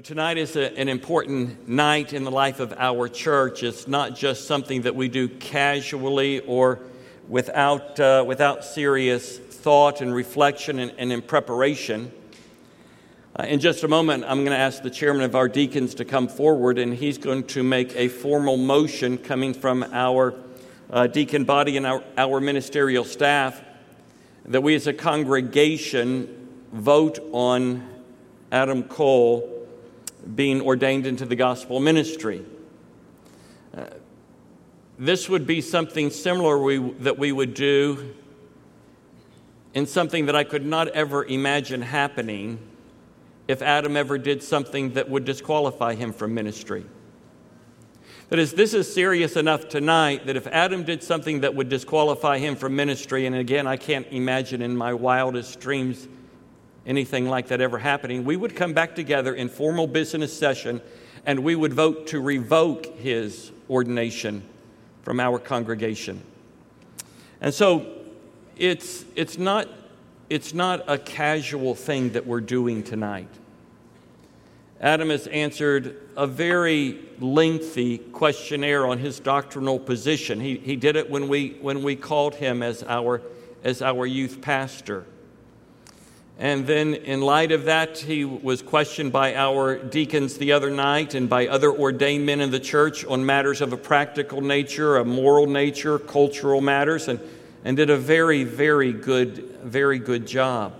Tonight 0.00 0.38
is 0.38 0.56
a, 0.56 0.74
an 0.78 0.88
important 0.88 1.68
night 1.68 2.14
in 2.14 2.24
the 2.24 2.30
life 2.30 2.60
of 2.60 2.72
our 2.78 3.08
church. 3.08 3.62
It's 3.62 3.86
not 3.86 4.16
just 4.16 4.46
something 4.46 4.80
that 4.82 4.96
we 4.96 5.10
do 5.10 5.28
casually 5.28 6.40
or 6.40 6.80
without, 7.28 8.00
uh, 8.00 8.24
without 8.26 8.64
serious 8.64 9.36
thought 9.36 10.00
and 10.00 10.14
reflection 10.14 10.78
and, 10.78 10.94
and 10.96 11.12
in 11.12 11.20
preparation. 11.20 12.10
Uh, 13.38 13.42
in 13.42 13.60
just 13.60 13.84
a 13.84 13.88
moment, 13.88 14.24
I'm 14.26 14.38
going 14.38 14.56
to 14.56 14.56
ask 14.56 14.82
the 14.82 14.88
chairman 14.88 15.24
of 15.24 15.34
our 15.34 15.46
deacons 15.46 15.94
to 15.96 16.06
come 16.06 16.26
forward, 16.26 16.78
and 16.78 16.94
he's 16.94 17.18
going 17.18 17.44
to 17.48 17.62
make 17.62 17.94
a 17.94 18.08
formal 18.08 18.56
motion 18.56 19.18
coming 19.18 19.52
from 19.52 19.84
our 19.92 20.32
uh, 20.88 21.06
deacon 21.06 21.44
body 21.44 21.76
and 21.76 21.84
our, 21.84 22.02
our 22.16 22.40
ministerial 22.40 23.04
staff 23.04 23.60
that 24.46 24.62
we 24.62 24.74
as 24.74 24.86
a 24.86 24.94
congregation 24.94 26.48
vote 26.72 27.18
on 27.32 27.86
Adam 28.50 28.84
Cole 28.84 29.61
being 30.34 30.60
ordained 30.60 31.06
into 31.06 31.26
the 31.26 31.36
gospel 31.36 31.80
ministry. 31.80 32.44
Uh, 33.76 33.86
this 34.98 35.28
would 35.28 35.46
be 35.46 35.60
something 35.60 36.10
similar 36.10 36.58
we, 36.58 36.78
that 36.78 37.18
we 37.18 37.32
would 37.32 37.54
do 37.54 38.14
in 39.74 39.86
something 39.86 40.26
that 40.26 40.36
I 40.36 40.44
could 40.44 40.64
not 40.64 40.88
ever 40.88 41.24
imagine 41.24 41.82
happening 41.82 42.58
if 43.48 43.62
Adam 43.62 43.96
ever 43.96 44.18
did 44.18 44.42
something 44.42 44.92
that 44.92 45.08
would 45.08 45.24
disqualify 45.24 45.94
him 45.94 46.12
from 46.12 46.34
ministry. 46.34 46.84
That 48.28 48.38
is, 48.38 48.52
this 48.52 48.72
is 48.72 48.92
serious 48.92 49.36
enough 49.36 49.68
tonight 49.68 50.26
that 50.26 50.36
if 50.36 50.46
Adam 50.46 50.84
did 50.84 51.02
something 51.02 51.40
that 51.40 51.54
would 51.54 51.68
disqualify 51.68 52.38
him 52.38 52.56
from 52.56 52.74
ministry, 52.76 53.26
and 53.26 53.36
again, 53.36 53.66
I 53.66 53.76
can't 53.76 54.06
imagine 54.10 54.62
in 54.62 54.76
my 54.76 54.94
wildest 54.94 55.60
dreams 55.60 56.08
anything 56.86 57.28
like 57.28 57.48
that 57.48 57.60
ever 57.60 57.78
happening, 57.78 58.24
we 58.24 58.36
would 58.36 58.56
come 58.56 58.72
back 58.72 58.94
together 58.94 59.34
in 59.34 59.48
formal 59.48 59.86
business 59.86 60.36
session 60.36 60.80
and 61.24 61.40
we 61.40 61.54
would 61.54 61.72
vote 61.72 62.08
to 62.08 62.20
revoke 62.20 62.86
his 62.98 63.52
ordination 63.70 64.42
from 65.02 65.20
our 65.20 65.38
congregation. 65.38 66.20
And 67.40 67.52
so 67.52 67.86
it's, 68.56 69.04
it's, 69.14 69.38
not, 69.38 69.68
it's 70.28 70.52
not 70.52 70.84
a 70.88 70.98
casual 70.98 71.74
thing 71.74 72.10
that 72.10 72.26
we're 72.26 72.40
doing 72.40 72.82
tonight. 72.82 73.28
Adam 74.80 75.10
has 75.10 75.28
answered 75.28 75.96
a 76.16 76.26
very 76.26 76.98
lengthy 77.20 77.98
questionnaire 77.98 78.84
on 78.84 78.98
his 78.98 79.20
doctrinal 79.20 79.78
position. 79.78 80.40
He, 80.40 80.56
he 80.58 80.74
did 80.74 80.96
it 80.96 81.08
when 81.08 81.28
we, 81.28 81.56
when 81.60 81.84
we 81.84 81.94
called 81.94 82.34
him 82.34 82.64
as 82.64 82.82
our, 82.82 83.22
as 83.62 83.80
our 83.80 84.06
youth 84.06 84.40
pastor. 84.40 85.06
And 86.38 86.66
then, 86.66 86.94
in 86.94 87.20
light 87.20 87.52
of 87.52 87.64
that, 87.64 87.98
he 87.98 88.24
was 88.24 88.62
questioned 88.62 89.12
by 89.12 89.34
our 89.34 89.76
deacons 89.76 90.38
the 90.38 90.52
other 90.52 90.70
night 90.70 91.14
and 91.14 91.28
by 91.28 91.46
other 91.46 91.70
ordained 91.70 92.26
men 92.26 92.40
in 92.40 92.50
the 92.50 92.58
church 92.58 93.04
on 93.04 93.24
matters 93.24 93.60
of 93.60 93.72
a 93.72 93.76
practical 93.76 94.40
nature, 94.40 94.96
a 94.96 95.04
moral 95.04 95.46
nature, 95.46 95.98
cultural 95.98 96.60
matters, 96.60 97.06
and, 97.06 97.20
and 97.64 97.76
did 97.76 97.90
a 97.90 97.96
very, 97.96 98.44
very 98.44 98.92
good, 98.92 99.58
very 99.62 99.98
good 99.98 100.26
job. 100.26 100.74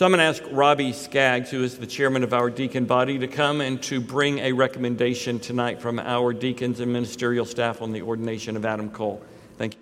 So 0.00 0.06
I'm 0.06 0.12
going 0.12 0.20
to 0.20 0.24
ask 0.24 0.42
Robbie 0.50 0.92
Skaggs, 0.92 1.50
who 1.50 1.62
is 1.62 1.76
the 1.76 1.86
chairman 1.86 2.22
of 2.22 2.32
our 2.32 2.48
deacon 2.48 2.86
body, 2.86 3.18
to 3.18 3.26
come 3.26 3.60
and 3.60 3.82
to 3.82 4.00
bring 4.00 4.38
a 4.38 4.52
recommendation 4.52 5.38
tonight 5.38 5.82
from 5.82 5.98
our 5.98 6.32
deacons 6.32 6.80
and 6.80 6.90
ministerial 6.90 7.44
staff 7.44 7.82
on 7.82 7.92
the 7.92 8.00
ordination 8.00 8.56
of 8.56 8.64
Adam 8.64 8.90
Cole. 8.90 9.22
Thank 9.58 9.74
you. 9.74 9.80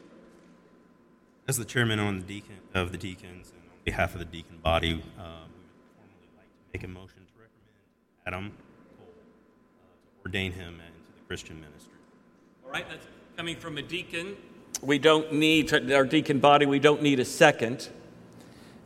As 1.46 1.56
the 1.56 1.64
chairman 1.64 2.00
on 2.00 2.18
the 2.18 2.24
deacon, 2.24 2.56
of 2.74 2.90
the 2.90 2.98
deacons, 2.98 3.52
behalf 3.88 4.12
of 4.12 4.18
the 4.18 4.26
deacon 4.26 4.58
body, 4.62 4.92
uh, 4.92 4.92
we 4.92 4.98
would 4.98 5.02
formally 5.96 6.28
like 6.36 6.44
to 6.44 6.78
make 6.78 6.84
a 6.84 6.88
motion 6.88 7.24
to 7.24 7.32
recommend 7.40 8.26
Adam 8.26 8.52
Cole 8.98 9.08
uh, 9.08 10.22
to 10.22 10.26
ordain 10.26 10.52
him 10.52 10.74
into 10.74 11.12
the 11.16 11.26
Christian 11.26 11.58
ministry. 11.58 11.94
All 12.66 12.70
right, 12.70 12.86
that's 12.86 13.06
coming 13.34 13.56
from 13.56 13.78
a 13.78 13.82
deacon. 13.82 14.36
We 14.82 14.98
don't 14.98 15.32
need, 15.32 15.72
our 15.90 16.04
deacon 16.04 16.38
body, 16.38 16.66
we 16.66 16.78
don't 16.78 17.00
need 17.00 17.18
a 17.18 17.24
second. 17.24 17.88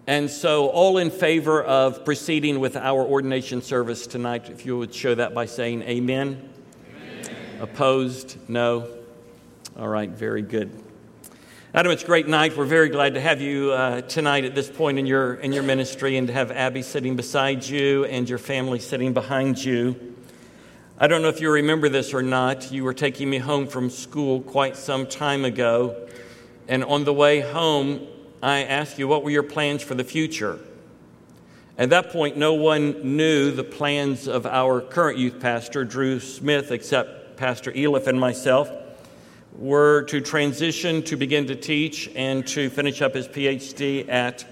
And 0.06 0.30
so, 0.30 0.68
all 0.68 0.98
in 0.98 1.10
favor 1.10 1.64
of 1.64 2.04
proceeding 2.04 2.60
with 2.60 2.76
our 2.76 3.02
ordination 3.04 3.60
service 3.60 4.06
tonight, 4.06 4.50
if 4.50 4.64
you 4.64 4.78
would 4.78 4.94
show 4.94 5.16
that 5.16 5.34
by 5.34 5.46
saying 5.46 5.82
amen. 5.82 6.48
amen. 6.96 7.36
Opposed? 7.60 8.36
No. 8.48 8.88
All 9.76 9.88
right, 9.88 10.10
very 10.10 10.42
good. 10.42 10.70
Adam, 11.74 11.90
it's 11.90 12.02
a 12.02 12.06
great 12.06 12.28
night. 12.28 12.54
We're 12.54 12.66
very 12.66 12.90
glad 12.90 13.14
to 13.14 13.20
have 13.22 13.40
you 13.40 13.72
uh, 13.72 14.02
tonight 14.02 14.44
at 14.44 14.54
this 14.54 14.68
point 14.68 14.98
in 14.98 15.06
your, 15.06 15.36
in 15.36 15.54
your 15.54 15.62
ministry 15.62 16.18
and 16.18 16.26
to 16.26 16.32
have 16.34 16.50
Abby 16.50 16.82
sitting 16.82 17.16
beside 17.16 17.64
you 17.64 18.04
and 18.04 18.28
your 18.28 18.36
family 18.36 18.78
sitting 18.78 19.14
behind 19.14 19.64
you. 19.64 20.14
I 20.98 21.06
don't 21.06 21.22
know 21.22 21.30
if 21.30 21.40
you 21.40 21.50
remember 21.50 21.88
this 21.88 22.12
or 22.12 22.20
not. 22.20 22.70
You 22.70 22.84
were 22.84 22.92
taking 22.92 23.30
me 23.30 23.38
home 23.38 23.66
from 23.66 23.88
school 23.88 24.42
quite 24.42 24.76
some 24.76 25.06
time 25.06 25.46
ago. 25.46 26.10
And 26.68 26.84
on 26.84 27.04
the 27.04 27.14
way 27.14 27.40
home, 27.40 28.06
I 28.42 28.64
asked 28.64 28.98
you, 28.98 29.08
What 29.08 29.24
were 29.24 29.30
your 29.30 29.42
plans 29.42 29.82
for 29.82 29.94
the 29.94 30.04
future? 30.04 30.58
At 31.78 31.88
that 31.88 32.10
point, 32.10 32.36
no 32.36 32.52
one 32.52 33.16
knew 33.16 33.50
the 33.50 33.64
plans 33.64 34.28
of 34.28 34.44
our 34.44 34.82
current 34.82 35.16
youth 35.16 35.40
pastor, 35.40 35.86
Drew 35.86 36.20
Smith, 36.20 36.70
except 36.70 37.38
Pastor 37.38 37.72
Eliff 37.72 38.08
and 38.08 38.20
myself 38.20 38.70
were 39.58 40.02
to 40.04 40.20
transition 40.20 41.02
to 41.02 41.16
begin 41.16 41.46
to 41.46 41.54
teach 41.54 42.10
and 42.14 42.46
to 42.48 42.70
finish 42.70 43.02
up 43.02 43.14
his 43.14 43.28
PhD 43.28 44.08
at 44.08 44.44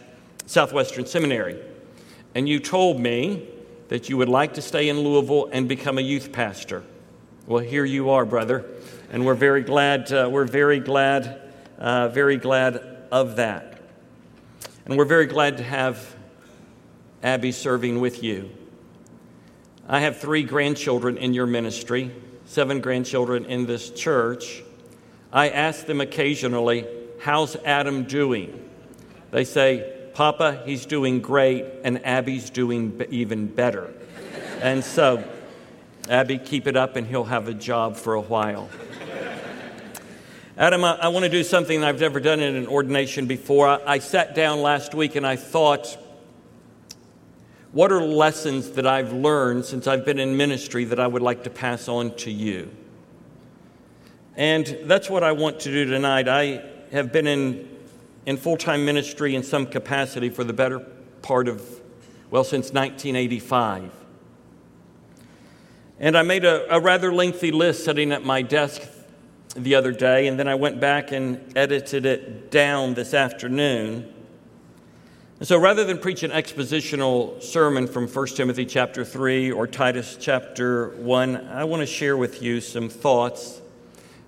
Southwestern 0.46 1.06
Seminary. 1.06 1.60
And 2.34 2.48
you 2.48 2.60
told 2.60 3.00
me 3.00 3.48
that 3.88 4.08
you 4.08 4.16
would 4.16 4.28
like 4.28 4.54
to 4.54 4.62
stay 4.62 4.88
in 4.88 5.00
Louisville 5.00 5.48
and 5.52 5.68
become 5.68 5.98
a 5.98 6.02
youth 6.02 6.32
pastor. 6.32 6.84
Well, 7.46 7.62
here 7.62 7.84
you 7.84 8.10
are, 8.10 8.24
brother, 8.24 8.64
and 9.10 9.26
we're 9.26 9.34
very 9.34 9.62
glad. 9.62 10.12
Uh, 10.12 10.28
we're 10.30 10.44
very 10.44 10.78
glad, 10.78 11.52
uh, 11.78 12.08
very 12.08 12.36
glad 12.36 12.76
of 13.10 13.36
that, 13.36 13.80
and 14.84 14.96
we're 14.96 15.04
very 15.04 15.26
glad 15.26 15.56
to 15.56 15.64
have 15.64 16.14
Abby 17.22 17.50
serving 17.50 18.00
with 18.00 18.22
you. 18.22 18.50
I 19.88 20.00
have 20.00 20.18
three 20.18 20.44
grandchildren 20.44 21.16
in 21.16 21.34
your 21.34 21.46
ministry, 21.46 22.12
seven 22.44 22.80
grandchildren 22.80 23.46
in 23.46 23.66
this 23.66 23.90
church. 23.90 24.62
I 25.32 25.48
ask 25.48 25.86
them 25.86 26.00
occasionally, 26.00 26.86
How's 27.20 27.54
Adam 27.66 28.04
doing? 28.04 28.68
They 29.30 29.44
say, 29.44 29.92
Papa, 30.14 30.62
he's 30.64 30.86
doing 30.86 31.20
great, 31.20 31.66
and 31.84 32.04
Abby's 32.04 32.48
doing 32.48 33.00
even 33.10 33.46
better. 33.46 33.92
and 34.62 34.82
so, 34.82 35.22
Abby, 36.08 36.38
keep 36.38 36.66
it 36.66 36.76
up, 36.76 36.96
and 36.96 37.06
he'll 37.06 37.24
have 37.24 37.46
a 37.46 37.52
job 37.52 37.96
for 37.96 38.14
a 38.14 38.20
while. 38.20 38.70
Adam, 40.56 40.82
I, 40.82 40.94
I 40.94 41.08
want 41.08 41.24
to 41.24 41.30
do 41.30 41.44
something 41.44 41.84
I've 41.84 42.00
never 42.00 42.20
done 42.20 42.40
in 42.40 42.56
an 42.56 42.66
ordination 42.66 43.26
before. 43.26 43.68
I, 43.68 43.80
I 43.86 43.98
sat 43.98 44.34
down 44.34 44.62
last 44.62 44.94
week 44.94 45.14
and 45.16 45.26
I 45.26 45.36
thought, 45.36 45.96
what 47.72 47.92
are 47.92 48.02
lessons 48.02 48.70
that 48.72 48.86
I've 48.86 49.12
learned 49.12 49.64
since 49.64 49.86
I've 49.86 50.04
been 50.04 50.18
in 50.18 50.36
ministry 50.36 50.84
that 50.86 50.98
I 50.98 51.06
would 51.06 51.22
like 51.22 51.44
to 51.44 51.50
pass 51.50 51.86
on 51.86 52.14
to 52.16 52.30
you? 52.30 52.70
And 54.40 54.78
that's 54.84 55.10
what 55.10 55.22
I 55.22 55.32
want 55.32 55.60
to 55.60 55.70
do 55.70 55.84
tonight. 55.84 56.26
I 56.26 56.64
have 56.92 57.12
been 57.12 57.26
in, 57.26 57.68
in 58.24 58.38
full 58.38 58.56
time 58.56 58.86
ministry 58.86 59.34
in 59.34 59.42
some 59.42 59.66
capacity 59.66 60.30
for 60.30 60.44
the 60.44 60.54
better 60.54 60.78
part 61.20 61.46
of, 61.46 61.60
well, 62.30 62.42
since 62.42 62.72
1985. 62.72 63.92
And 65.98 66.16
I 66.16 66.22
made 66.22 66.46
a, 66.46 66.74
a 66.74 66.80
rather 66.80 67.12
lengthy 67.12 67.52
list 67.52 67.84
sitting 67.84 68.12
at 68.12 68.24
my 68.24 68.40
desk 68.40 68.80
the 69.56 69.74
other 69.74 69.92
day, 69.92 70.26
and 70.26 70.38
then 70.38 70.48
I 70.48 70.54
went 70.54 70.80
back 70.80 71.12
and 71.12 71.52
edited 71.54 72.06
it 72.06 72.50
down 72.50 72.94
this 72.94 73.12
afternoon. 73.12 74.10
And 75.38 75.46
so 75.46 75.58
rather 75.58 75.84
than 75.84 75.98
preach 75.98 76.22
an 76.22 76.30
expositional 76.30 77.42
sermon 77.42 77.86
from 77.86 78.08
1 78.08 78.26
Timothy 78.28 78.64
chapter 78.64 79.04
3 79.04 79.52
or 79.52 79.66
Titus 79.66 80.16
chapter 80.18 80.96
1, 80.96 81.46
I 81.48 81.64
want 81.64 81.80
to 81.80 81.86
share 81.86 82.16
with 82.16 82.40
you 82.40 82.62
some 82.62 82.88
thoughts 82.88 83.60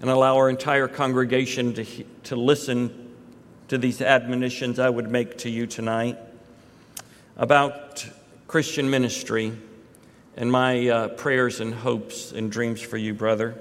and 0.02 0.10
allow 0.10 0.37
our 0.37 0.50
entire 0.50 0.88
congregation 0.88 1.72
to, 1.75 1.84
to 2.25 2.37
listen 2.37 3.14
to 3.69 3.78
these 3.78 4.02
admonitions 4.02 4.81
I 4.81 4.90
would 4.90 5.08
make 5.08 5.38
to 5.38 5.49
you 5.49 5.66
tonight 5.66 6.19
about 7.37 8.04
Christian 8.49 8.90
ministry 8.90 9.52
and 10.37 10.50
my 10.50 10.88
uh, 10.88 11.08
prayers 11.08 11.60
and 11.60 11.72
hopes 11.72 12.32
and 12.32 12.50
dreams 12.50 12.81
for 12.81 12.96
you, 12.96 13.14
brother. 13.14 13.54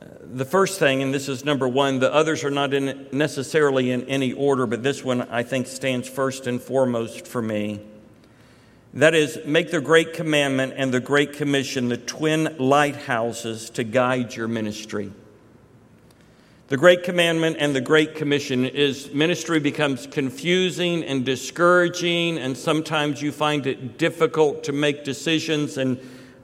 Uh, 0.00 0.06
the 0.20 0.44
first 0.44 0.78
thing, 0.78 1.02
and 1.02 1.12
this 1.12 1.28
is 1.28 1.44
number 1.44 1.66
one, 1.66 1.98
the 1.98 2.14
others 2.14 2.44
are 2.44 2.50
not 2.50 2.72
in 2.72 3.08
necessarily 3.10 3.90
in 3.90 4.04
any 4.04 4.32
order, 4.32 4.66
but 4.66 4.84
this 4.84 5.02
one 5.02 5.22
I 5.22 5.42
think 5.42 5.66
stands 5.66 6.08
first 6.08 6.46
and 6.46 6.62
foremost 6.62 7.26
for 7.26 7.42
me. 7.42 7.80
That 8.94 9.14
is, 9.14 9.38
make 9.46 9.70
the 9.70 9.80
Great 9.80 10.12
Commandment 10.12 10.74
and 10.76 10.92
the 10.92 11.00
Great 11.00 11.32
Commission 11.32 11.88
the 11.88 11.96
twin 11.96 12.56
lighthouses 12.58 13.70
to 13.70 13.84
guide 13.84 14.36
your 14.36 14.48
ministry. 14.48 15.12
the 16.68 16.76
Great 16.76 17.02
Commandment 17.02 17.56
and 17.58 17.74
the 17.74 17.80
Great 17.80 18.14
Commission 18.14 18.66
is 18.66 19.10
ministry 19.12 19.60
becomes 19.60 20.06
confusing 20.06 21.04
and 21.04 21.24
discouraging, 21.24 22.36
and 22.36 22.56
sometimes 22.56 23.22
you 23.22 23.32
find 23.32 23.66
it 23.66 23.96
difficult 23.96 24.64
to 24.64 24.72
make 24.72 25.04
decisions 25.04 25.78
and 25.78 25.98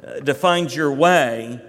uh, 0.06 0.20
to 0.20 0.32
find 0.32 0.74
your 0.74 0.92
way. 0.92 1.60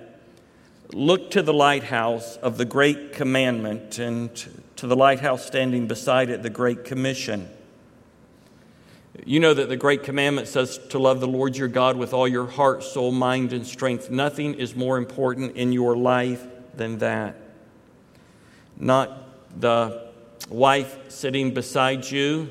Look 0.93 1.31
to 1.31 1.41
the 1.41 1.53
lighthouse 1.53 2.37
of 2.37 2.57
the 2.57 2.65
Great 2.65 3.11
Commandment 3.11 3.99
and 3.99 4.33
to 4.77 4.87
the 4.87 4.95
lighthouse 4.95 5.45
standing 5.45 5.87
beside 5.87 6.29
it, 6.29 6.41
the 6.41 6.49
Great 6.49 6.85
Commission. 6.85 7.49
You 9.25 9.39
know 9.39 9.53
that 9.53 9.69
the 9.69 9.77
Great 9.77 10.03
Commandment 10.03 10.47
says 10.47 10.79
to 10.89 10.99
love 10.99 11.19
the 11.19 11.27
Lord 11.27 11.57
your 11.57 11.67
God 11.67 11.97
with 11.97 12.13
all 12.13 12.27
your 12.27 12.47
heart, 12.47 12.83
soul, 12.83 13.11
mind, 13.11 13.53
and 13.53 13.65
strength. 13.65 14.09
Nothing 14.09 14.53
is 14.55 14.75
more 14.75 14.97
important 14.97 15.55
in 15.55 15.71
your 15.71 15.95
life 15.95 16.45
than 16.75 16.99
that 16.99 17.35
not 18.79 19.59
the 19.59 20.09
wife 20.49 21.11
sitting 21.11 21.53
beside 21.53 22.09
you 22.09 22.49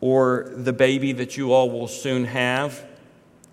or 0.00 0.52
the 0.56 0.72
baby 0.72 1.12
that 1.12 1.36
you 1.36 1.52
all 1.52 1.70
will 1.70 1.88
soon 1.88 2.24
have. 2.24 2.84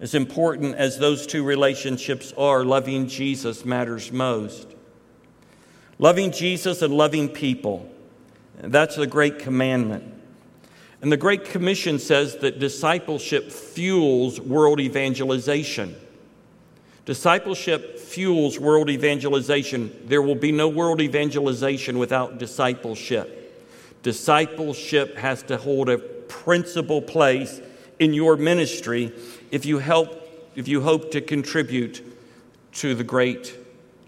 As 0.02 0.16
important 0.16 0.76
as 0.76 0.98
those 0.98 1.26
two 1.26 1.44
relationships 1.44 2.34
are, 2.36 2.66
loving 2.66 3.08
Jesus 3.08 3.64
matters 3.64 4.12
most. 4.12 4.68
Loving 6.00 6.32
Jesus 6.32 6.82
and 6.82 6.94
loving 6.94 7.30
people. 7.30 7.90
That's 8.60 8.96
the 8.96 9.08
great 9.08 9.40
commandment. 9.40 10.12
And 11.04 11.12
the 11.12 11.18
Great 11.18 11.44
Commission 11.44 12.00
says 12.00 12.38
that 12.38 12.60
discipleship 12.60 13.52
fuels 13.52 14.40
world 14.40 14.80
evangelization. 14.80 15.98
Discipleship 17.06 18.00
fuels 18.00 18.58
world 18.58 18.90
evangelization. 18.90 19.94
There 20.06 20.22
will 20.22 20.36
be 20.36 20.54
no 20.54 20.70
world 20.70 21.02
evangelization 21.02 22.00
without 22.00 22.38
discipleship. 22.38 23.54
Discipleship 24.02 25.18
has 25.18 25.44
to 25.44 25.58
hold 25.58 25.90
a 25.90 25.98
principal 25.98 27.02
place 27.02 27.60
in 28.00 28.14
your 28.14 28.38
ministry 28.38 29.12
if 29.52 29.66
you 29.66 29.80
help 29.80 30.22
if 30.56 30.70
you 30.70 30.80
hope 30.80 31.12
to 31.12 31.20
contribute 31.20 32.02
to 32.76 32.96
the 32.96 33.04
great 33.04 33.58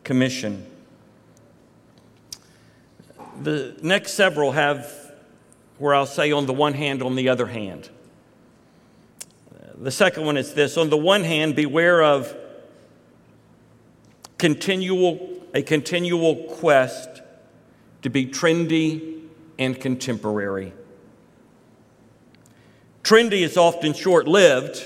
commission. 0.06 0.66
The 3.42 3.76
next 3.82 4.14
several 4.14 4.54
have 4.54 5.05
where 5.77 5.94
I'll 5.94 6.06
say 6.06 6.31
on 6.31 6.45
the 6.45 6.54
one 6.54 6.74
hand 6.74 7.01
on 7.01 7.16
the 7.16 7.30
other 7.30 7.48
hand. 7.48 7.89
The 9.77 9.92
second 9.92 10.25
one 10.25 10.38
is 10.38 10.54
this 10.54 10.77
on 10.77 10.89
the 10.89 10.98
one 10.98 11.24
hand 11.24 11.56
beware 11.56 12.01
of 12.01 12.36
continual, 14.38 15.42
a 15.54 15.62
continual 15.62 16.36
quest 16.45 17.22
to 18.01 18.10
be 18.10 18.25
trendy 18.25 19.22
and 19.60 19.80
contemporary. 19.80 20.74
Trendy 23.04 23.42
is 23.42 23.57
often 23.57 23.94
short 23.94 24.27
lived, 24.27 24.83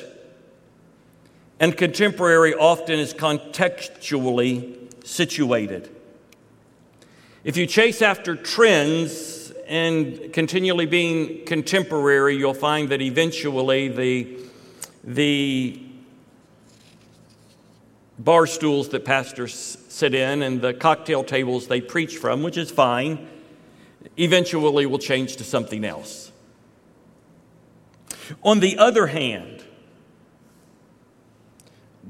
and 1.60 1.78
contemporary 1.78 2.54
often 2.54 3.00
is 3.00 3.14
contextually 3.14 4.76
situated. 5.06 5.90
If 7.44 7.58
you 7.58 7.66
chase 7.66 8.02
after 8.02 8.36
trends 8.36 9.39
and 9.70 10.34
continually 10.34 10.88
being 10.88 11.46
contemporary, 11.46 12.36
you'll 12.36 12.56
find 12.56 12.90
that 12.90 13.04
eventually 13.04 13.88
the, 13.88 14.40
the 15.04 15.80
bar 18.18 18.48
stools 18.48 18.90
that 18.90 19.06
pastors 19.06 19.78
sit 19.88 20.16
in 20.16 20.42
and 20.42 20.60
the 20.60 20.74
cocktail 20.74 21.24
tables 21.24 21.68
they 21.68 21.82
preach 21.82 22.18
from, 22.18 22.42
which 22.42 22.58
is 22.58 22.72
fine, 22.72 23.28
eventually 24.18 24.88
will 24.88 24.98
change 24.98 25.36
to 25.36 25.44
something 25.44 25.86
else. 25.86 26.32
On 28.42 28.60
the 28.60 28.80
other 28.80 29.06
hand, 29.06 29.64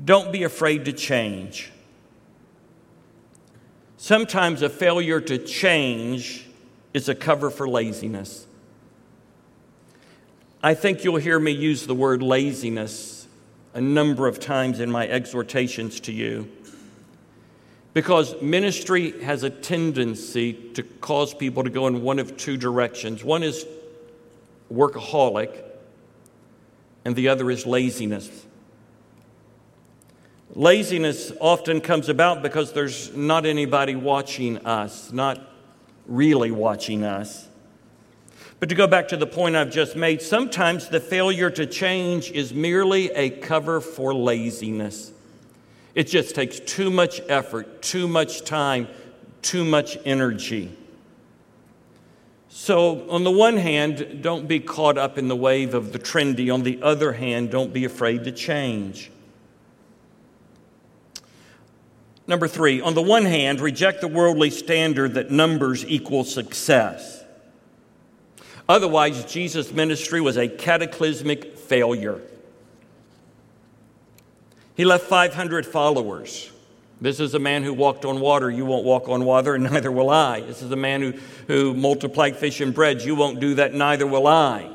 don't 0.06 0.32
be 0.32 0.44
afraid 0.44 0.86
to 0.86 0.94
change. 0.94 1.74
Sometimes 3.98 4.62
a 4.62 4.70
failure 4.70 5.20
to 5.20 5.38
change 5.38 6.46
is 6.94 7.10
a 7.10 7.16
cover 7.16 7.50
for 7.50 7.68
laziness. 7.68 8.46
I 10.62 10.74
think 10.74 11.04
you'll 11.04 11.18
hear 11.18 11.40
me 11.40 11.52
use 11.52 11.86
the 11.86 11.96
word 11.96 12.22
laziness 12.22 13.28
a 13.74 13.82
number 13.82 14.28
of 14.28 14.40
times 14.40 14.80
in 14.80 14.92
my 14.92 15.08
exhortations 15.08 16.00
to 16.02 16.12
you. 16.12 16.50
Because 17.94 18.40
ministry 18.42 19.20
has 19.22 19.44
a 19.44 19.50
tendency 19.50 20.54
to 20.54 20.84
cause 20.84 21.34
people 21.34 21.64
to 21.64 21.70
go 21.70 21.88
in 21.88 22.02
one 22.02 22.20
of 22.20 22.38
two 22.38 22.58
directions. 22.58 23.24
One 23.24 23.44
is 23.44 23.66
workaholic, 24.72 25.64
and 27.06 27.16
the 27.16 27.30
other 27.30 27.50
is 27.50 27.66
laziness. 27.66 28.30
Laziness 30.56 31.32
often 31.40 31.80
comes 31.82 32.10
about 32.10 32.42
because 32.42 32.74
there's 32.74 33.16
not 33.16 33.46
anybody 33.46 33.96
watching 33.96 34.58
us, 34.66 35.12
not 35.12 35.49
really 36.10 36.52
watching 36.52 37.04
us. 37.04 37.48
But 38.60 38.68
to 38.70 38.76
go 38.76 38.88
back 38.88 39.08
to 39.10 39.18
the 39.18 39.28
point 39.28 39.56
I've 39.56 39.72
just 39.72 39.96
made, 39.96 40.22
sometimes 40.22 40.90
the 40.90 41.00
failure 41.00 41.50
to 41.52 41.66
change 41.66 42.32
is 42.32 42.54
merely 42.54 43.10
a 43.12 43.30
cover 43.30 43.80
for 43.80 44.14
laziness. 44.14 45.14
It 45.96 46.08
just 46.08 46.36
takes 46.36 46.60
too 46.60 46.90
much 46.90 47.22
effort, 47.30 47.82
too 47.82 48.08
much 48.08 48.44
time, 48.44 48.88
too 49.42 49.64
much 49.64 49.98
energy. 50.04 50.76
So, 52.50 53.10
on 53.10 53.24
the 53.24 53.32
one 53.32 53.58
hand, 53.58 54.20
don't 54.22 54.48
be 54.48 54.60
caught 54.60 54.98
up 54.98 55.18
in 55.18 55.28
the 55.28 55.36
wave 55.36 55.74
of 55.74 55.94
the 55.94 56.00
trendy. 56.00 56.54
On 56.54 56.64
the 56.64 56.82
other 56.82 57.14
hand, 57.14 57.52
don't 57.52 57.72
be 57.72 57.86
afraid 57.86 58.26
to 58.26 58.32
change. 58.32 59.12
Number 62.30 62.48
three, 62.48 62.80
on 62.80 62.94
the 62.94 63.02
one 63.02 63.26
hand, 63.26 63.60
reject 63.60 64.02
the 64.02 64.08
worldly 64.08 64.52
standard 64.52 65.16
that 65.16 65.32
numbers 65.32 65.84
equal 65.84 66.24
success. 66.24 67.24
Otherwise, 68.70 69.26
Jesus' 69.26 69.72
ministry 69.72 70.22
was 70.22 70.38
a 70.38 70.48
cataclysmic 70.48 71.58
failure. 71.58 72.22
He 74.78 74.86
left 74.86 75.06
500 75.06 75.66
followers. 75.66 76.52
This 77.02 77.20
is 77.20 77.34
a 77.34 77.40
man 77.40 77.64
who 77.64 77.74
walked 77.74 78.06
on 78.06 78.20
water. 78.20 78.52
You 78.52 78.64
won't 78.64 78.86
walk 78.86 79.10
on 79.10 79.26
water, 79.26 79.56
and 79.56 79.64
neither 79.74 79.92
will 79.92 80.12
I. 80.12 80.42
This 80.42 80.62
is 80.62 80.70
a 80.70 80.76
man 80.76 81.02
who, 81.02 81.14
who 81.48 81.74
multiplied 81.74 82.36
fish 82.36 82.62
and 82.62 82.76
bread. 82.76 83.02
You 83.02 83.16
won't 83.16 83.40
do 83.40 83.56
that, 83.56 83.74
neither 83.74 84.06
will 84.06 84.28
I. 84.28 84.70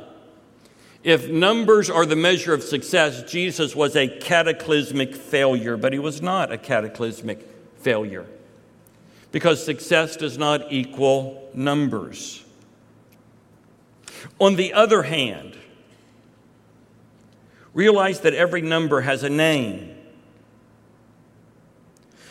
If 1.04 1.28
numbers 1.28 1.90
are 1.90 2.06
the 2.06 2.16
measure 2.16 2.54
of 2.54 2.62
success, 2.62 3.22
Jesus 3.30 3.76
was 3.76 3.94
a 3.94 4.08
cataclysmic 4.08 5.14
failure, 5.14 5.76
but 5.76 5.92
he 5.92 5.98
was 5.98 6.23
not 6.23 6.50
a 6.50 6.56
cataclysmic 6.56 7.46
failure 7.80 8.26
because 9.30 9.62
success 9.62 10.16
does 10.16 10.38
not 10.38 10.73
equal 10.73 11.50
numbers. 11.52 12.42
On 14.38 14.56
the 14.56 14.73
other 14.73 15.02
hand, 15.02 15.54
realize 17.75 18.20
that 18.20 18.32
every 18.32 18.62
number 18.62 19.02
has 19.02 19.23
a 19.23 19.28
name. 19.28 19.94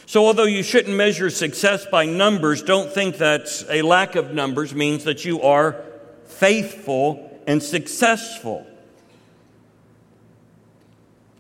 So, 0.08 0.26
although 0.26 0.46
you 0.46 0.64
shouldn't 0.64 0.96
measure 0.96 1.30
success 1.30 1.86
by 1.86 2.08
numbers, 2.08 2.64
don't 2.64 2.92
think 2.92 3.18
that 3.18 3.66
a 3.70 3.84
lack 3.84 4.16
of 4.16 4.34
numbers 4.34 4.74
means 4.74 5.04
that 5.04 5.26
you 5.26 5.44
are 5.44 5.84
faithful 6.26 7.33
and 7.48 7.62
successful. 7.62 8.66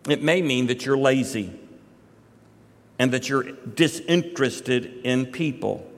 It 0.10 0.22
may 0.22 0.42
mean 0.42 0.68
that 0.68 0.86
you're 0.86 0.98
lazy 0.98 1.60
and 3.00 3.12
that 3.12 3.30
you're 3.30 3.44
disinterested 3.44 5.02
in 5.04 5.28
people. 5.28 5.90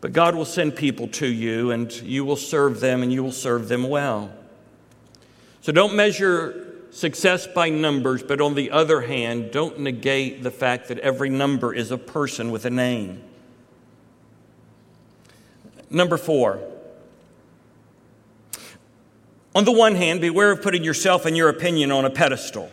But 0.00 0.12
God 0.12 0.34
will 0.34 0.44
send 0.44 0.76
people 0.76 1.08
to 1.08 1.26
you, 1.26 1.70
and 1.70 1.92
you 2.02 2.24
will 2.24 2.36
serve 2.36 2.80
them, 2.80 3.02
and 3.02 3.12
you 3.12 3.22
will 3.22 3.32
serve 3.32 3.68
them 3.68 3.88
well. 3.88 4.30
So 5.62 5.72
don't 5.72 5.94
measure 5.94 6.74
success 6.90 7.46
by 7.46 7.70
numbers, 7.70 8.22
but 8.22 8.40
on 8.40 8.54
the 8.54 8.70
other 8.70 9.02
hand, 9.02 9.50
don't 9.50 9.80
negate 9.80 10.42
the 10.42 10.50
fact 10.50 10.88
that 10.88 10.98
every 11.00 11.28
number 11.28 11.74
is 11.74 11.90
a 11.90 11.98
person 11.98 12.50
with 12.50 12.64
a 12.64 12.70
name. 12.70 13.22
Number 15.90 16.16
four. 16.16 16.60
On 19.56 19.64
the 19.64 19.72
one 19.72 19.94
hand, 19.94 20.20
beware 20.20 20.50
of 20.50 20.60
putting 20.60 20.84
yourself 20.84 21.24
and 21.24 21.34
your 21.34 21.48
opinion 21.48 21.90
on 21.90 22.04
a 22.04 22.10
pedestal. 22.10 22.70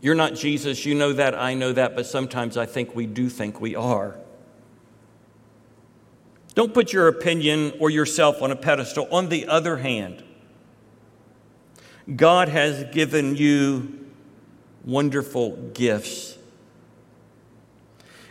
You're 0.00 0.14
not 0.14 0.34
Jesus, 0.34 0.86
you 0.86 0.94
know 0.94 1.12
that, 1.12 1.34
I 1.34 1.52
know 1.52 1.74
that, 1.74 1.94
but 1.94 2.06
sometimes 2.06 2.56
I 2.56 2.64
think 2.64 2.94
we 2.94 3.04
do 3.04 3.28
think 3.28 3.60
we 3.60 3.76
are. 3.76 4.16
Don't 6.54 6.72
put 6.72 6.94
your 6.94 7.08
opinion 7.08 7.74
or 7.80 7.90
yourself 7.90 8.40
on 8.40 8.50
a 8.50 8.56
pedestal. 8.56 9.06
On 9.10 9.28
the 9.28 9.46
other 9.46 9.76
hand, 9.76 10.24
God 12.16 12.48
has 12.48 12.84
given 12.94 13.36
you 13.36 14.06
wonderful 14.86 15.54
gifts. 15.74 16.35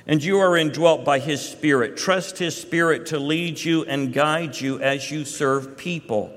And 0.07 0.24
you 0.24 0.39
are 0.39 0.55
indwelt 0.55 1.03
by 1.03 1.19
His 1.19 1.41
Spirit. 1.41 1.97
Trust 1.97 2.38
His 2.38 2.55
Spirit 2.55 3.07
to 3.07 3.19
lead 3.19 3.59
you 3.59 3.83
and 3.85 4.13
guide 4.13 4.59
you 4.59 4.79
as 4.79 5.09
you 5.09 5.25
serve 5.25 5.77
people. 5.77 6.31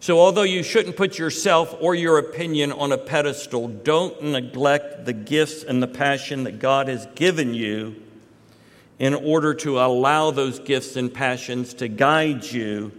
So, 0.00 0.20
although 0.20 0.42
you 0.42 0.62
shouldn't 0.62 0.96
put 0.96 1.18
yourself 1.18 1.74
or 1.80 1.94
your 1.94 2.18
opinion 2.18 2.70
on 2.72 2.92
a 2.92 2.98
pedestal, 2.98 3.68
don't 3.68 4.22
neglect 4.22 5.04
the 5.04 5.12
gifts 5.12 5.64
and 5.64 5.82
the 5.82 5.88
passion 5.88 6.44
that 6.44 6.58
God 6.58 6.88
has 6.88 7.06
given 7.14 7.54
you 7.54 7.96
in 8.98 9.14
order 9.14 9.52
to 9.54 9.80
allow 9.80 10.30
those 10.30 10.58
gifts 10.58 10.96
and 10.96 11.12
passions 11.12 11.74
to 11.74 11.88
guide 11.88 12.44
you 12.44 12.92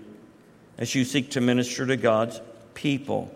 as 0.78 0.94
you 0.94 1.06
seek 1.06 1.32
to 1.32 1.42
minister 1.42 1.86
to 1.86 1.98
God's 1.98 2.42
people. 2.74 3.34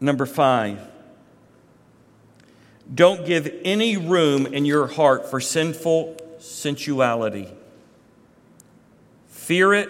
Number 0.00 0.26
five, 0.26 0.80
don't 2.94 3.26
give 3.26 3.52
any 3.64 3.96
room 3.96 4.46
in 4.46 4.64
your 4.64 4.86
heart 4.86 5.28
for 5.28 5.40
sinful 5.40 6.16
sensuality. 6.38 7.48
Fear 9.28 9.74
it, 9.74 9.88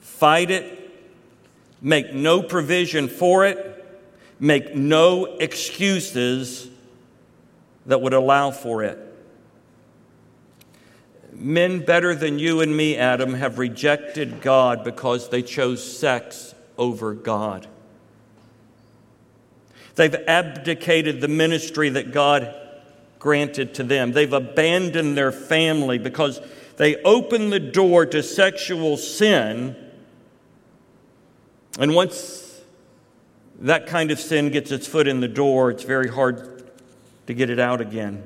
fight 0.00 0.50
it, 0.50 0.74
make 1.80 2.12
no 2.12 2.42
provision 2.42 3.08
for 3.08 3.44
it, 3.44 3.74
make 4.40 4.74
no 4.74 5.24
excuses 5.24 6.68
that 7.86 8.00
would 8.00 8.14
allow 8.14 8.50
for 8.50 8.82
it. 8.82 8.98
Men 11.32 11.84
better 11.84 12.14
than 12.14 12.40
you 12.40 12.60
and 12.60 12.76
me, 12.76 12.96
Adam, 12.96 13.34
have 13.34 13.58
rejected 13.58 14.40
God 14.40 14.82
because 14.82 15.28
they 15.28 15.42
chose 15.42 15.82
sex 15.82 16.54
over 16.76 17.14
God. 17.14 17.68
They've 19.98 20.14
abdicated 20.28 21.20
the 21.20 21.26
ministry 21.26 21.88
that 21.88 22.12
God 22.12 22.54
granted 23.18 23.74
to 23.74 23.82
them. 23.82 24.12
They've 24.12 24.32
abandoned 24.32 25.16
their 25.16 25.32
family 25.32 25.98
because 25.98 26.40
they 26.76 27.02
open 27.02 27.50
the 27.50 27.58
door 27.58 28.06
to 28.06 28.22
sexual 28.22 28.96
sin. 28.96 29.74
And 31.80 31.96
once 31.96 32.60
that 33.58 33.88
kind 33.88 34.12
of 34.12 34.20
sin 34.20 34.50
gets 34.50 34.70
its 34.70 34.86
foot 34.86 35.08
in 35.08 35.18
the 35.18 35.26
door, 35.26 35.68
it's 35.72 35.82
very 35.82 36.06
hard 36.06 36.70
to 37.26 37.34
get 37.34 37.50
it 37.50 37.58
out 37.58 37.80
again. 37.80 38.22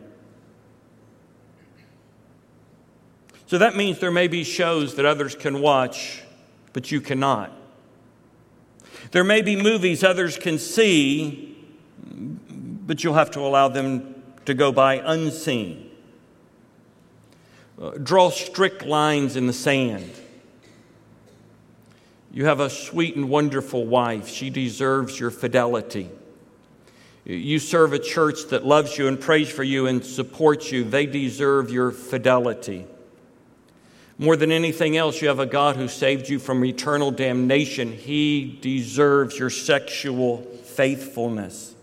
So 3.46 3.56
that 3.56 3.76
means 3.76 3.98
there 3.98 4.10
may 4.10 4.28
be 4.28 4.44
shows 4.44 4.96
that 4.96 5.06
others 5.06 5.34
can 5.34 5.62
watch, 5.62 6.22
but 6.74 6.92
you 6.92 7.00
cannot. 7.00 7.50
There 9.12 9.24
may 9.24 9.40
be 9.40 9.56
movies 9.56 10.04
others 10.04 10.36
can 10.36 10.58
see, 10.58 11.48
but 12.02 13.02
you'll 13.02 13.14
have 13.14 13.30
to 13.32 13.40
allow 13.40 13.68
them 13.68 14.22
to 14.44 14.54
go 14.54 14.72
by 14.72 14.94
unseen. 14.94 15.90
Uh, 17.80 17.90
draw 17.92 18.30
strict 18.30 18.84
lines 18.84 19.36
in 19.36 19.46
the 19.46 19.52
sand. 19.52 20.10
You 22.32 22.46
have 22.46 22.60
a 22.60 22.70
sweet 22.70 23.16
and 23.16 23.28
wonderful 23.28 23.86
wife. 23.86 24.28
She 24.28 24.50
deserves 24.50 25.18
your 25.18 25.30
fidelity. 25.30 26.10
You 27.24 27.58
serve 27.58 27.92
a 27.92 27.98
church 27.98 28.46
that 28.50 28.64
loves 28.64 28.98
you 28.98 29.06
and 29.06 29.20
prays 29.20 29.50
for 29.50 29.62
you 29.62 29.86
and 29.86 30.04
supports 30.04 30.72
you. 30.72 30.82
They 30.82 31.06
deserve 31.06 31.70
your 31.70 31.92
fidelity. 31.92 32.86
More 34.18 34.36
than 34.36 34.50
anything 34.50 34.96
else, 34.96 35.20
you 35.20 35.28
have 35.28 35.38
a 35.38 35.46
God 35.46 35.76
who 35.76 35.88
saved 35.88 36.28
you 36.28 36.38
from 36.38 36.64
eternal 36.64 37.10
damnation. 37.10 37.92
He 37.92 38.58
deserves 38.60 39.38
your 39.38 39.50
sexual 39.50 40.38
faithfulness. 40.64 41.74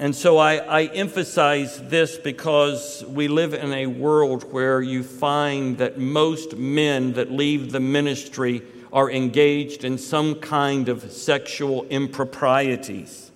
And 0.00 0.16
so 0.16 0.38
I, 0.38 0.54
I, 0.54 0.84
emphasize 0.86 1.78
this 1.90 2.16
because 2.16 3.04
we 3.06 3.28
live 3.28 3.52
in 3.52 3.70
a 3.70 3.84
world 3.86 4.50
where 4.50 4.80
you 4.80 5.02
find 5.02 5.76
that 5.76 5.98
most 5.98 6.56
men 6.56 7.12
that 7.12 7.30
leave 7.30 7.70
the 7.70 7.80
ministry 7.80 8.62
are 8.94 9.10
engaged 9.10 9.84
in 9.84 9.98
some 9.98 10.36
kind 10.36 10.88
of 10.88 11.12
sexual 11.12 11.84
improprieties. 11.90 13.30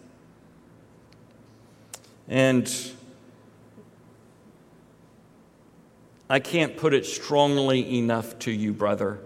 And 2.28 2.74
I 6.30 6.40
can't 6.40 6.78
put 6.78 6.94
it 6.94 7.04
strongly 7.04 7.98
enough 7.98 8.38
to 8.38 8.50
you, 8.50 8.72
brother. 8.72 9.18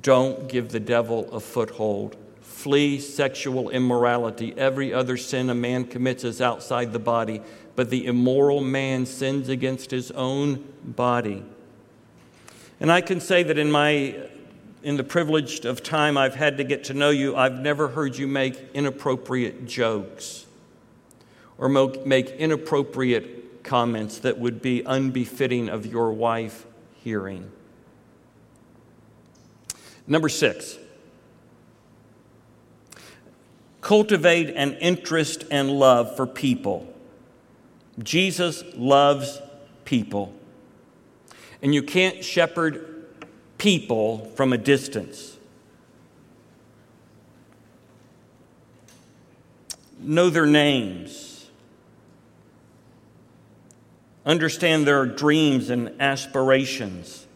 Don't 0.00 0.48
give 0.48 0.68
the 0.68 0.78
devil 0.78 1.28
a 1.32 1.40
foothold 1.40 2.16
Flee 2.68 3.00
sexual 3.00 3.70
immorality. 3.70 4.52
Every 4.54 4.92
other 4.92 5.16
sin 5.16 5.48
a 5.48 5.54
man 5.54 5.86
commits 5.86 6.22
is 6.22 6.42
outside 6.42 6.92
the 6.92 6.98
body, 6.98 7.40
but 7.76 7.88
the 7.88 8.04
immoral 8.04 8.60
man 8.60 9.06
sins 9.06 9.48
against 9.48 9.90
his 9.90 10.10
own 10.10 10.70
body. 10.84 11.46
And 12.78 12.92
I 12.92 13.00
can 13.00 13.22
say 13.22 13.42
that 13.42 13.56
in 13.56 13.70
my 13.70 14.16
in 14.82 14.98
the 14.98 15.02
privilege 15.02 15.64
of 15.64 15.82
time 15.82 16.18
I've 16.18 16.34
had 16.34 16.58
to 16.58 16.64
get 16.64 16.84
to 16.84 16.92
know 16.92 17.08
you, 17.08 17.34
I've 17.34 17.58
never 17.58 17.88
heard 17.88 18.18
you 18.18 18.26
make 18.26 18.62
inappropriate 18.74 19.64
jokes 19.64 20.44
or 21.56 21.70
make 21.70 22.28
inappropriate 22.32 23.64
comments 23.64 24.18
that 24.18 24.38
would 24.38 24.60
be 24.60 24.82
unbefitting 24.82 25.70
of 25.70 25.86
your 25.86 26.12
wife 26.12 26.66
hearing. 27.02 27.50
Number 30.06 30.28
six, 30.28 30.76
Cultivate 33.88 34.50
an 34.50 34.74
interest 34.74 35.46
and 35.50 35.70
love 35.70 36.14
for 36.14 36.26
people. 36.26 36.86
Jesus 38.02 38.62
loves 38.74 39.40
people. 39.86 40.34
And 41.62 41.74
you 41.74 41.82
can't 41.82 42.22
shepherd 42.22 43.06
people 43.56 44.30
from 44.36 44.52
a 44.52 44.58
distance. 44.58 45.38
Know 49.98 50.28
their 50.28 50.44
names. 50.44 51.46
Understand 54.26 54.86
their 54.86 55.06
dreams 55.06 55.70
and 55.70 55.94
aspirations. 55.98 57.26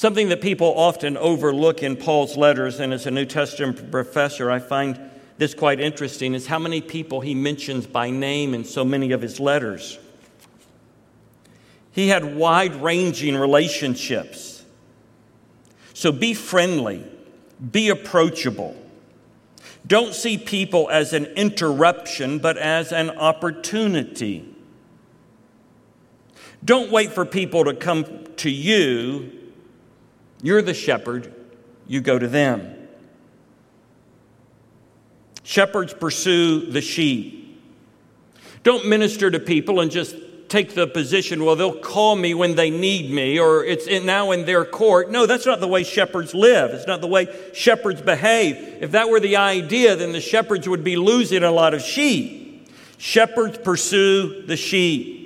Something 0.00 0.30
that 0.30 0.40
people 0.40 0.68
often 0.78 1.18
overlook 1.18 1.82
in 1.82 1.94
Paul's 1.94 2.34
letters, 2.34 2.80
and 2.80 2.94
as 2.94 3.04
a 3.04 3.10
New 3.10 3.26
Testament 3.26 3.90
professor, 3.90 4.50
I 4.50 4.58
find 4.58 4.98
this 5.36 5.52
quite 5.52 5.78
interesting, 5.78 6.32
is 6.32 6.46
how 6.46 6.58
many 6.58 6.80
people 6.80 7.20
he 7.20 7.34
mentions 7.34 7.86
by 7.86 8.08
name 8.08 8.54
in 8.54 8.64
so 8.64 8.82
many 8.82 9.12
of 9.12 9.20
his 9.20 9.38
letters. 9.38 9.98
He 11.92 12.08
had 12.08 12.34
wide 12.34 12.76
ranging 12.76 13.36
relationships. 13.36 14.64
So 15.92 16.12
be 16.12 16.32
friendly, 16.32 17.04
be 17.70 17.90
approachable. 17.90 18.74
Don't 19.86 20.14
see 20.14 20.38
people 20.38 20.88
as 20.88 21.12
an 21.12 21.26
interruption, 21.26 22.38
but 22.38 22.56
as 22.56 22.90
an 22.90 23.10
opportunity. 23.10 24.48
Don't 26.64 26.90
wait 26.90 27.12
for 27.12 27.26
people 27.26 27.66
to 27.66 27.74
come 27.74 28.24
to 28.36 28.48
you 28.48 29.36
you're 30.42 30.62
the 30.62 30.74
shepherd, 30.74 31.32
you 31.86 32.00
go 32.00 32.18
to 32.18 32.28
them. 32.28 32.76
Shepherds 35.42 35.92
pursue 35.92 36.70
the 36.70 36.80
sheep. 36.80 37.36
Don't 38.62 38.86
minister 38.86 39.30
to 39.30 39.40
people 39.40 39.80
and 39.80 39.90
just 39.90 40.14
take 40.50 40.74
the 40.74 40.86
position, 40.86 41.44
well, 41.44 41.56
they'll 41.56 41.78
call 41.78 42.16
me 42.16 42.34
when 42.34 42.56
they 42.56 42.70
need 42.70 43.10
me, 43.10 43.38
or 43.38 43.64
it's 43.64 43.86
in, 43.86 44.04
now 44.04 44.32
in 44.32 44.44
their 44.44 44.64
court. 44.64 45.10
No, 45.10 45.24
that's 45.24 45.46
not 45.46 45.60
the 45.60 45.68
way 45.68 45.84
shepherds 45.84 46.34
live. 46.34 46.72
It's 46.72 46.88
not 46.88 47.00
the 47.00 47.06
way 47.06 47.28
shepherds 47.54 48.02
behave. 48.02 48.56
If 48.80 48.90
that 48.90 49.08
were 49.08 49.20
the 49.20 49.36
idea, 49.36 49.94
then 49.94 50.12
the 50.12 50.20
shepherds 50.20 50.68
would 50.68 50.82
be 50.82 50.96
losing 50.96 51.44
a 51.44 51.52
lot 51.52 51.72
of 51.72 51.82
sheep. 51.82 52.68
Shepherds 52.98 53.58
pursue 53.58 54.42
the 54.42 54.56
sheep. 54.56 55.19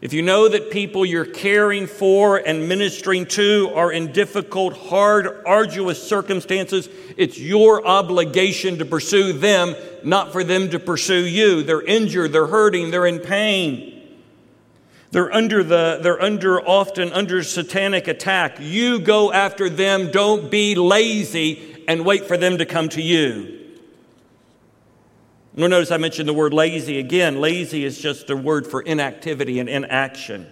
If 0.00 0.14
you 0.14 0.22
know 0.22 0.48
that 0.48 0.70
people 0.70 1.04
you're 1.04 1.26
caring 1.26 1.86
for 1.86 2.38
and 2.38 2.66
ministering 2.66 3.26
to 3.26 3.70
are 3.74 3.92
in 3.92 4.12
difficult, 4.12 4.74
hard, 4.74 5.42
arduous 5.44 6.02
circumstances, 6.02 6.88
it's 7.18 7.38
your 7.38 7.86
obligation 7.86 8.78
to 8.78 8.86
pursue 8.86 9.34
them, 9.34 9.74
not 10.02 10.32
for 10.32 10.42
them 10.42 10.70
to 10.70 10.78
pursue 10.78 11.26
you. 11.26 11.62
They're 11.62 11.82
injured, 11.82 12.32
they're 12.32 12.46
hurting, 12.46 12.90
they're 12.90 13.06
in 13.06 13.18
pain. 13.18 13.98
They're 15.10 15.34
under 15.34 15.62
the 15.64 15.98
they're 16.02 16.22
under 16.22 16.60
often 16.60 17.12
under 17.12 17.42
satanic 17.42 18.06
attack. 18.08 18.58
You 18.60 19.00
go 19.00 19.32
after 19.32 19.68
them, 19.68 20.10
don't 20.12 20.50
be 20.50 20.76
lazy 20.76 21.84
and 21.88 22.06
wait 22.06 22.26
for 22.26 22.36
them 22.36 22.58
to 22.58 22.64
come 22.64 22.88
to 22.90 23.02
you. 23.02 23.59
You'll 25.54 25.68
notice 25.68 25.90
I 25.90 25.96
mentioned 25.96 26.28
the 26.28 26.34
word 26.34 26.54
lazy 26.54 26.98
again. 26.98 27.40
Lazy 27.40 27.84
is 27.84 27.98
just 27.98 28.30
a 28.30 28.36
word 28.36 28.66
for 28.66 28.82
inactivity 28.82 29.58
and 29.58 29.68
inaction. 29.68 30.46